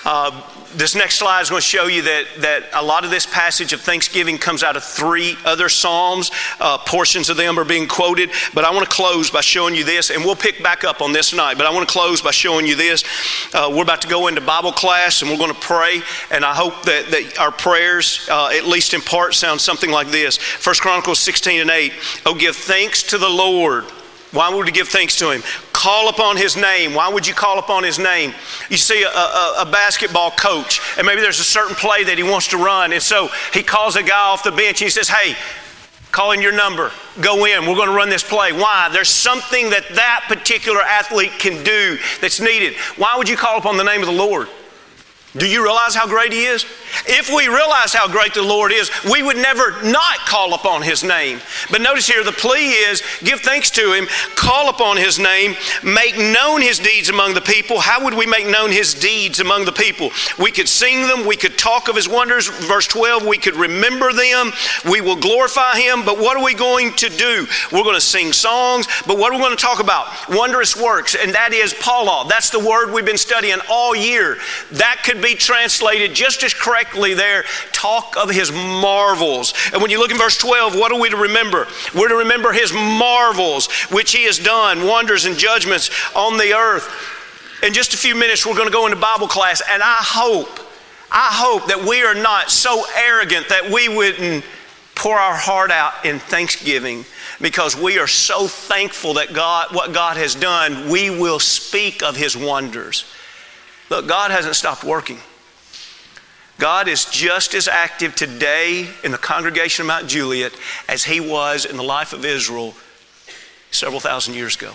uh, 0.05 0.42
this 0.74 0.94
next 0.94 1.16
slide 1.16 1.42
is 1.42 1.50
going 1.50 1.61
to 1.61 1.66
show 1.66 1.87
you 1.87 2.02
that, 2.02 2.24
that 2.38 2.64
a 2.74 2.82
lot 2.82 3.04
of 3.04 3.11
this 3.11 3.26
passage 3.26 3.72
of 3.72 3.80
Thanksgiving 3.80 4.38
comes 4.38 4.62
out 4.62 4.76
of 4.76 4.85
three 4.85 5.37
other 5.44 5.68
Psalms. 5.68 6.30
Uh, 6.61 6.78
portions 6.78 7.28
of 7.28 7.37
them 7.37 7.58
are 7.58 7.64
being 7.64 7.87
quoted, 7.87 8.30
but 8.54 8.64
I 8.64 8.70
want 8.70 8.88
to 8.88 8.94
close 8.94 9.30
by 9.30 9.40
showing 9.40 9.74
you 9.74 9.85
this, 9.85 10.11
and 10.11 10.24
we'll 10.24 10.37
pick 10.37 10.62
back 10.62 10.85
up 10.85 11.00
on 11.00 11.12
this 11.12 11.30
tonight. 11.30 11.58
But 11.58 11.66
I 11.66 11.70
want 11.70 11.88
to 11.88 11.92
close 11.92 12.22
by 12.22 12.30
showing 12.30 12.66
you 12.66 12.76
this. 12.76 13.04
Uh, 13.54 13.70
we're 13.72 13.82
about 13.82 14.02
to 14.02 14.08
go 14.08 14.28
into 14.28 14.40
Bible 14.40 14.72
class, 14.72 15.22
and 15.22 15.30
we're 15.30 15.38
going 15.38 15.54
to 15.54 15.61
pray, 15.61 16.00
and 16.30 16.44
I 16.44 16.54
hope 16.54 16.82
that, 16.85 17.06
that 17.11 17.38
our 17.38 17.52
prayers, 17.52 18.26
uh, 18.30 18.48
at 18.48 18.64
least 18.64 18.94
in 18.94 19.00
part, 19.00 19.35
sound 19.35 19.61
something 19.61 19.90
like 19.90 20.08
this 20.08 20.37
First 20.37 20.80
Chronicles 20.80 21.18
16 21.18 21.61
and 21.61 21.70
8. 21.70 21.92
Oh, 22.26 22.35
give 22.35 22.56
thanks 22.56 23.02
to 23.04 23.18
the 23.18 23.28
Lord 23.28 23.85
why 24.32 24.48
would 24.48 24.64
we 24.64 24.72
give 24.72 24.88
thanks 24.88 25.16
to 25.16 25.30
him? 25.30 25.42
Call 25.82 26.08
upon 26.08 26.36
his 26.36 26.56
name. 26.56 26.94
Why 26.94 27.08
would 27.08 27.26
you 27.26 27.34
call 27.34 27.58
upon 27.58 27.82
his 27.82 27.98
name? 27.98 28.32
You 28.70 28.76
see 28.76 29.02
a, 29.02 29.08
a, 29.08 29.54
a, 29.62 29.68
basketball 29.68 30.30
coach, 30.30 30.80
and 30.96 31.04
maybe 31.04 31.20
there's 31.20 31.40
a 31.40 31.44
certain 31.44 31.74
play 31.74 32.04
that 32.04 32.16
he 32.16 32.22
wants 32.22 32.46
to 32.50 32.56
run, 32.56 32.92
and 32.92 33.02
so 33.02 33.30
he 33.52 33.64
calls 33.64 33.96
a 33.96 34.02
guy 34.04 34.30
off 34.30 34.44
the 34.44 34.52
bench. 34.52 34.80
And 34.80 34.86
he 34.86 34.90
says, 34.90 35.08
Hey, 35.08 35.34
call 36.12 36.30
in 36.30 36.40
your 36.40 36.52
number. 36.52 36.92
Go 37.20 37.46
in. 37.46 37.66
We're 37.66 37.74
going 37.74 37.88
to 37.88 37.96
run 37.96 38.10
this 38.10 38.22
play. 38.22 38.52
Why? 38.52 38.90
There's 38.92 39.08
something 39.08 39.70
that 39.70 39.82
that 39.96 40.26
particular 40.28 40.82
athlete 40.82 41.32
can 41.40 41.64
do 41.64 41.98
that's 42.20 42.38
needed. 42.38 42.74
Why 42.94 43.14
would 43.16 43.28
you 43.28 43.36
call 43.36 43.58
upon 43.58 43.76
the 43.76 43.82
name 43.82 44.02
of 44.02 44.06
the 44.06 44.12
Lord? 44.12 44.46
Do 45.36 45.48
you 45.48 45.62
realize 45.62 45.94
how 45.94 46.06
great 46.06 46.32
He 46.32 46.44
is? 46.44 46.66
If 47.06 47.30
we 47.34 47.48
realize 47.48 47.94
how 47.94 48.06
great 48.06 48.34
the 48.34 48.42
Lord 48.42 48.70
is, 48.70 48.90
we 49.10 49.22
would 49.22 49.36
never 49.36 49.82
not 49.82 50.18
call 50.26 50.52
upon 50.52 50.82
His 50.82 51.02
name. 51.02 51.40
But 51.70 51.80
notice 51.80 52.06
here 52.06 52.22
the 52.22 52.32
plea 52.32 52.68
is 52.68 53.02
give 53.24 53.40
thanks 53.40 53.70
to 53.70 53.94
Him, 53.94 54.08
call 54.34 54.68
upon 54.68 54.98
His 54.98 55.18
name, 55.18 55.56
make 55.82 56.18
known 56.18 56.60
His 56.60 56.78
deeds 56.78 57.08
among 57.08 57.32
the 57.32 57.40
people. 57.40 57.80
How 57.80 58.04
would 58.04 58.12
we 58.12 58.26
make 58.26 58.46
known 58.46 58.70
His 58.70 58.92
deeds 58.92 59.40
among 59.40 59.64
the 59.64 59.72
people? 59.72 60.10
We 60.38 60.50
could 60.50 60.68
sing 60.68 61.08
them, 61.08 61.26
we 61.26 61.36
could 61.36 61.56
talk 61.56 61.88
of 61.88 61.96
His 61.96 62.10
wonders. 62.10 62.48
Verse 62.48 62.86
12, 62.88 63.24
we 63.26 63.38
could 63.38 63.56
remember 63.56 64.12
them, 64.12 64.52
we 64.84 65.00
will 65.00 65.16
glorify 65.16 65.78
Him. 65.78 66.04
But 66.04 66.18
what 66.18 66.36
are 66.36 66.44
we 66.44 66.52
going 66.52 66.92
to 66.96 67.08
do? 67.08 67.46
We're 67.72 67.84
going 67.84 67.94
to 67.94 68.02
sing 68.02 68.34
songs, 68.34 68.86
but 69.06 69.16
what 69.16 69.32
are 69.32 69.36
we 69.36 69.42
going 69.42 69.56
to 69.56 69.62
talk 69.62 69.80
about? 69.80 70.08
Wondrous 70.28 70.76
works, 70.76 71.14
and 71.14 71.34
that 71.34 71.54
is 71.54 71.72
pala. 71.72 72.26
That's 72.28 72.50
the 72.50 72.60
word 72.60 72.92
we've 72.92 73.06
been 73.06 73.16
studying 73.16 73.58
all 73.70 73.96
year. 73.96 74.36
That 74.72 75.00
could 75.02 75.21
be 75.22 75.35
translated 75.35 76.14
just 76.14 76.42
as 76.42 76.52
correctly 76.52 77.14
there 77.14 77.44
talk 77.72 78.16
of 78.16 78.30
his 78.30 78.52
marvels. 78.52 79.54
And 79.72 79.80
when 79.80 79.90
you 79.90 79.98
look 79.98 80.11
in 80.11 80.18
verse 80.18 80.37
12, 80.37 80.74
what 80.76 80.92
are 80.92 81.00
we 81.00 81.11
to 81.11 81.16
remember? 81.16 81.66
We're 81.94 82.08
to 82.08 82.16
remember 82.16 82.52
his 82.52 82.72
marvels, 82.72 83.70
which 83.90 84.12
he 84.12 84.24
has 84.24 84.38
done, 84.38 84.87
wonders 84.87 85.24
and 85.24 85.37
judgments 85.37 85.90
on 86.14 86.37
the 86.37 86.54
earth. 86.54 86.88
In 87.62 87.72
just 87.72 87.94
a 87.94 87.96
few 87.96 88.14
minutes, 88.14 88.44
we're 88.44 88.56
going 88.56 88.66
to 88.66 88.72
go 88.72 88.87
into 88.87 88.98
Bible 88.98 89.28
class, 89.28 89.62
and 89.70 89.82
I 89.82 89.96
hope, 90.00 90.58
I 91.11 91.28
hope 91.32 91.66
that 91.68 91.87
we 91.88 92.02
are 92.02 92.14
not 92.14 92.50
so 92.50 92.85
arrogant 92.96 93.48
that 93.48 93.70
we 93.70 93.88
wouldn't 93.88 94.44
pour 94.94 95.18
our 95.18 95.37
heart 95.37 95.70
out 95.70 96.04
in 96.04 96.18
thanksgiving 96.18 97.04
because 97.40 97.76
we 97.76 97.98
are 97.98 98.06
so 98.06 98.46
thankful 98.46 99.14
that 99.14 99.32
God, 99.32 99.74
what 99.74 99.92
God 99.92 100.16
has 100.16 100.35
done, 100.35 100.88
we 100.90 101.11
will 101.11 101.40
speak 101.40 102.02
of 102.02 102.16
His 102.16 102.37
wonders. 102.37 103.04
Look, 103.92 104.07
God 104.07 104.31
hasn't 104.31 104.57
stopped 104.57 104.85
working. 104.85 105.18
God 106.59 106.88
is 106.88 107.05
just 107.05 107.52
as 107.52 107.68
active 107.68 108.14
today 108.14 108.88
in 109.05 109.12
the 109.12 109.18
congregation 109.18 109.83
of 109.83 109.88
Mount 109.88 110.09
Juliet 110.09 110.55
as 110.88 111.05
he 111.05 111.20
was 111.20 111.66
in 111.66 111.76
the 111.76 111.83
life 111.83 112.14
of 112.14 112.24
Israel 112.24 112.72
several 113.70 114.00
thousand 114.00 114.33
years 114.33 114.57
ago. 114.57 114.72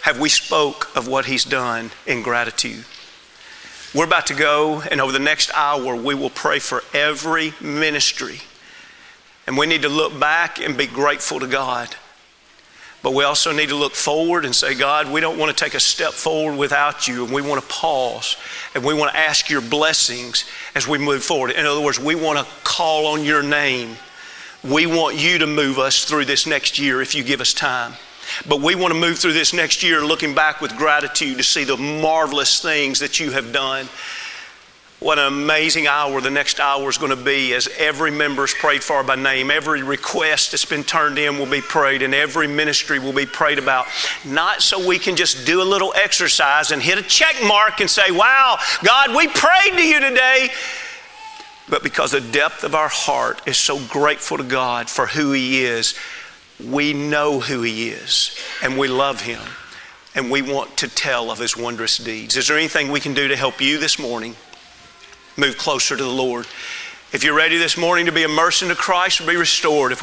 Have 0.00 0.18
we 0.18 0.30
spoke 0.30 0.96
of 0.96 1.06
what 1.06 1.26
he's 1.26 1.44
done 1.44 1.90
in 2.06 2.22
gratitude? 2.22 2.86
We're 3.94 4.06
about 4.06 4.28
to 4.28 4.34
go, 4.34 4.80
and 4.80 4.98
over 4.98 5.12
the 5.12 5.18
next 5.18 5.50
hour, 5.52 5.94
we 5.94 6.14
will 6.14 6.30
pray 6.30 6.58
for 6.58 6.82
every 6.94 7.52
ministry. 7.60 8.40
And 9.46 9.58
we 9.58 9.66
need 9.66 9.82
to 9.82 9.90
look 9.90 10.18
back 10.18 10.58
and 10.58 10.74
be 10.74 10.86
grateful 10.86 11.38
to 11.40 11.46
God. 11.46 11.94
But 13.04 13.12
we 13.12 13.22
also 13.22 13.52
need 13.52 13.68
to 13.68 13.76
look 13.76 13.94
forward 13.94 14.46
and 14.46 14.56
say, 14.56 14.74
God, 14.74 15.12
we 15.12 15.20
don't 15.20 15.38
want 15.38 15.54
to 15.54 15.64
take 15.64 15.74
a 15.74 15.80
step 15.80 16.14
forward 16.14 16.56
without 16.56 17.06
you. 17.06 17.26
And 17.26 17.34
we 17.34 17.42
want 17.42 17.60
to 17.60 17.68
pause 17.68 18.38
and 18.74 18.82
we 18.82 18.94
want 18.94 19.12
to 19.12 19.18
ask 19.18 19.50
your 19.50 19.60
blessings 19.60 20.46
as 20.74 20.88
we 20.88 20.96
move 20.96 21.22
forward. 21.22 21.50
In 21.50 21.66
other 21.66 21.82
words, 21.82 22.00
we 22.00 22.14
want 22.14 22.38
to 22.38 22.46
call 22.64 23.08
on 23.08 23.22
your 23.22 23.42
name. 23.42 23.96
We 24.64 24.86
want 24.86 25.16
you 25.16 25.36
to 25.36 25.46
move 25.46 25.78
us 25.78 26.06
through 26.06 26.24
this 26.24 26.46
next 26.46 26.78
year 26.78 27.02
if 27.02 27.14
you 27.14 27.22
give 27.22 27.42
us 27.42 27.52
time. 27.52 27.92
But 28.48 28.62
we 28.62 28.74
want 28.74 28.94
to 28.94 28.98
move 28.98 29.18
through 29.18 29.34
this 29.34 29.52
next 29.52 29.82
year 29.82 30.02
looking 30.02 30.34
back 30.34 30.62
with 30.62 30.74
gratitude 30.78 31.36
to 31.36 31.44
see 31.44 31.64
the 31.64 31.76
marvelous 31.76 32.62
things 32.62 33.00
that 33.00 33.20
you 33.20 33.32
have 33.32 33.52
done. 33.52 33.86
What 35.04 35.18
an 35.18 35.26
amazing 35.26 35.86
hour 35.86 36.22
the 36.22 36.30
next 36.30 36.58
hour 36.58 36.88
is 36.88 36.96
going 36.96 37.10
to 37.10 37.22
be 37.22 37.52
as 37.52 37.68
every 37.76 38.10
member 38.10 38.42
is 38.42 38.54
prayed 38.54 38.82
for 38.82 39.02
by 39.02 39.16
name. 39.16 39.50
Every 39.50 39.82
request 39.82 40.52
that's 40.52 40.64
been 40.64 40.82
turned 40.82 41.18
in 41.18 41.38
will 41.38 41.44
be 41.44 41.60
prayed, 41.60 42.00
and 42.00 42.14
every 42.14 42.48
ministry 42.48 42.98
will 42.98 43.12
be 43.12 43.26
prayed 43.26 43.58
about. 43.58 43.86
Not 44.24 44.62
so 44.62 44.88
we 44.88 44.98
can 44.98 45.14
just 45.14 45.44
do 45.46 45.60
a 45.60 45.62
little 45.62 45.92
exercise 45.94 46.70
and 46.70 46.80
hit 46.80 46.96
a 46.96 47.02
check 47.02 47.36
mark 47.46 47.80
and 47.80 47.90
say, 47.90 48.12
Wow, 48.12 48.56
God, 48.82 49.14
we 49.14 49.28
prayed 49.28 49.72
to 49.72 49.86
you 49.86 50.00
today. 50.00 50.48
But 51.68 51.82
because 51.82 52.12
the 52.12 52.22
depth 52.22 52.64
of 52.64 52.74
our 52.74 52.88
heart 52.88 53.46
is 53.46 53.58
so 53.58 53.78
grateful 53.88 54.38
to 54.38 54.42
God 54.42 54.88
for 54.88 55.06
who 55.06 55.32
He 55.32 55.66
is, 55.66 55.94
we 56.58 56.94
know 56.94 57.40
who 57.40 57.60
He 57.60 57.90
is 57.90 58.38
and 58.62 58.78
we 58.78 58.88
love 58.88 59.20
Him 59.20 59.42
and 60.14 60.30
we 60.30 60.40
want 60.40 60.78
to 60.78 60.88
tell 60.88 61.30
of 61.30 61.40
His 61.40 61.58
wondrous 61.58 61.98
deeds. 61.98 62.38
Is 62.38 62.48
there 62.48 62.56
anything 62.56 62.90
we 62.90 63.00
can 63.00 63.12
do 63.12 63.28
to 63.28 63.36
help 63.36 63.60
you 63.60 63.76
this 63.76 63.98
morning? 63.98 64.34
Move 65.36 65.58
closer 65.58 65.96
to 65.96 66.02
the 66.02 66.08
Lord. 66.08 66.46
If 67.12 67.22
you're 67.22 67.34
ready 67.34 67.58
this 67.58 67.76
morning 67.76 68.06
to 68.06 68.12
be 68.12 68.24
immersed 68.24 68.62
into 68.62 68.74
Christ 68.74 69.20
or 69.20 69.26
be 69.26 69.36
restored, 69.36 69.92
if 69.92 70.02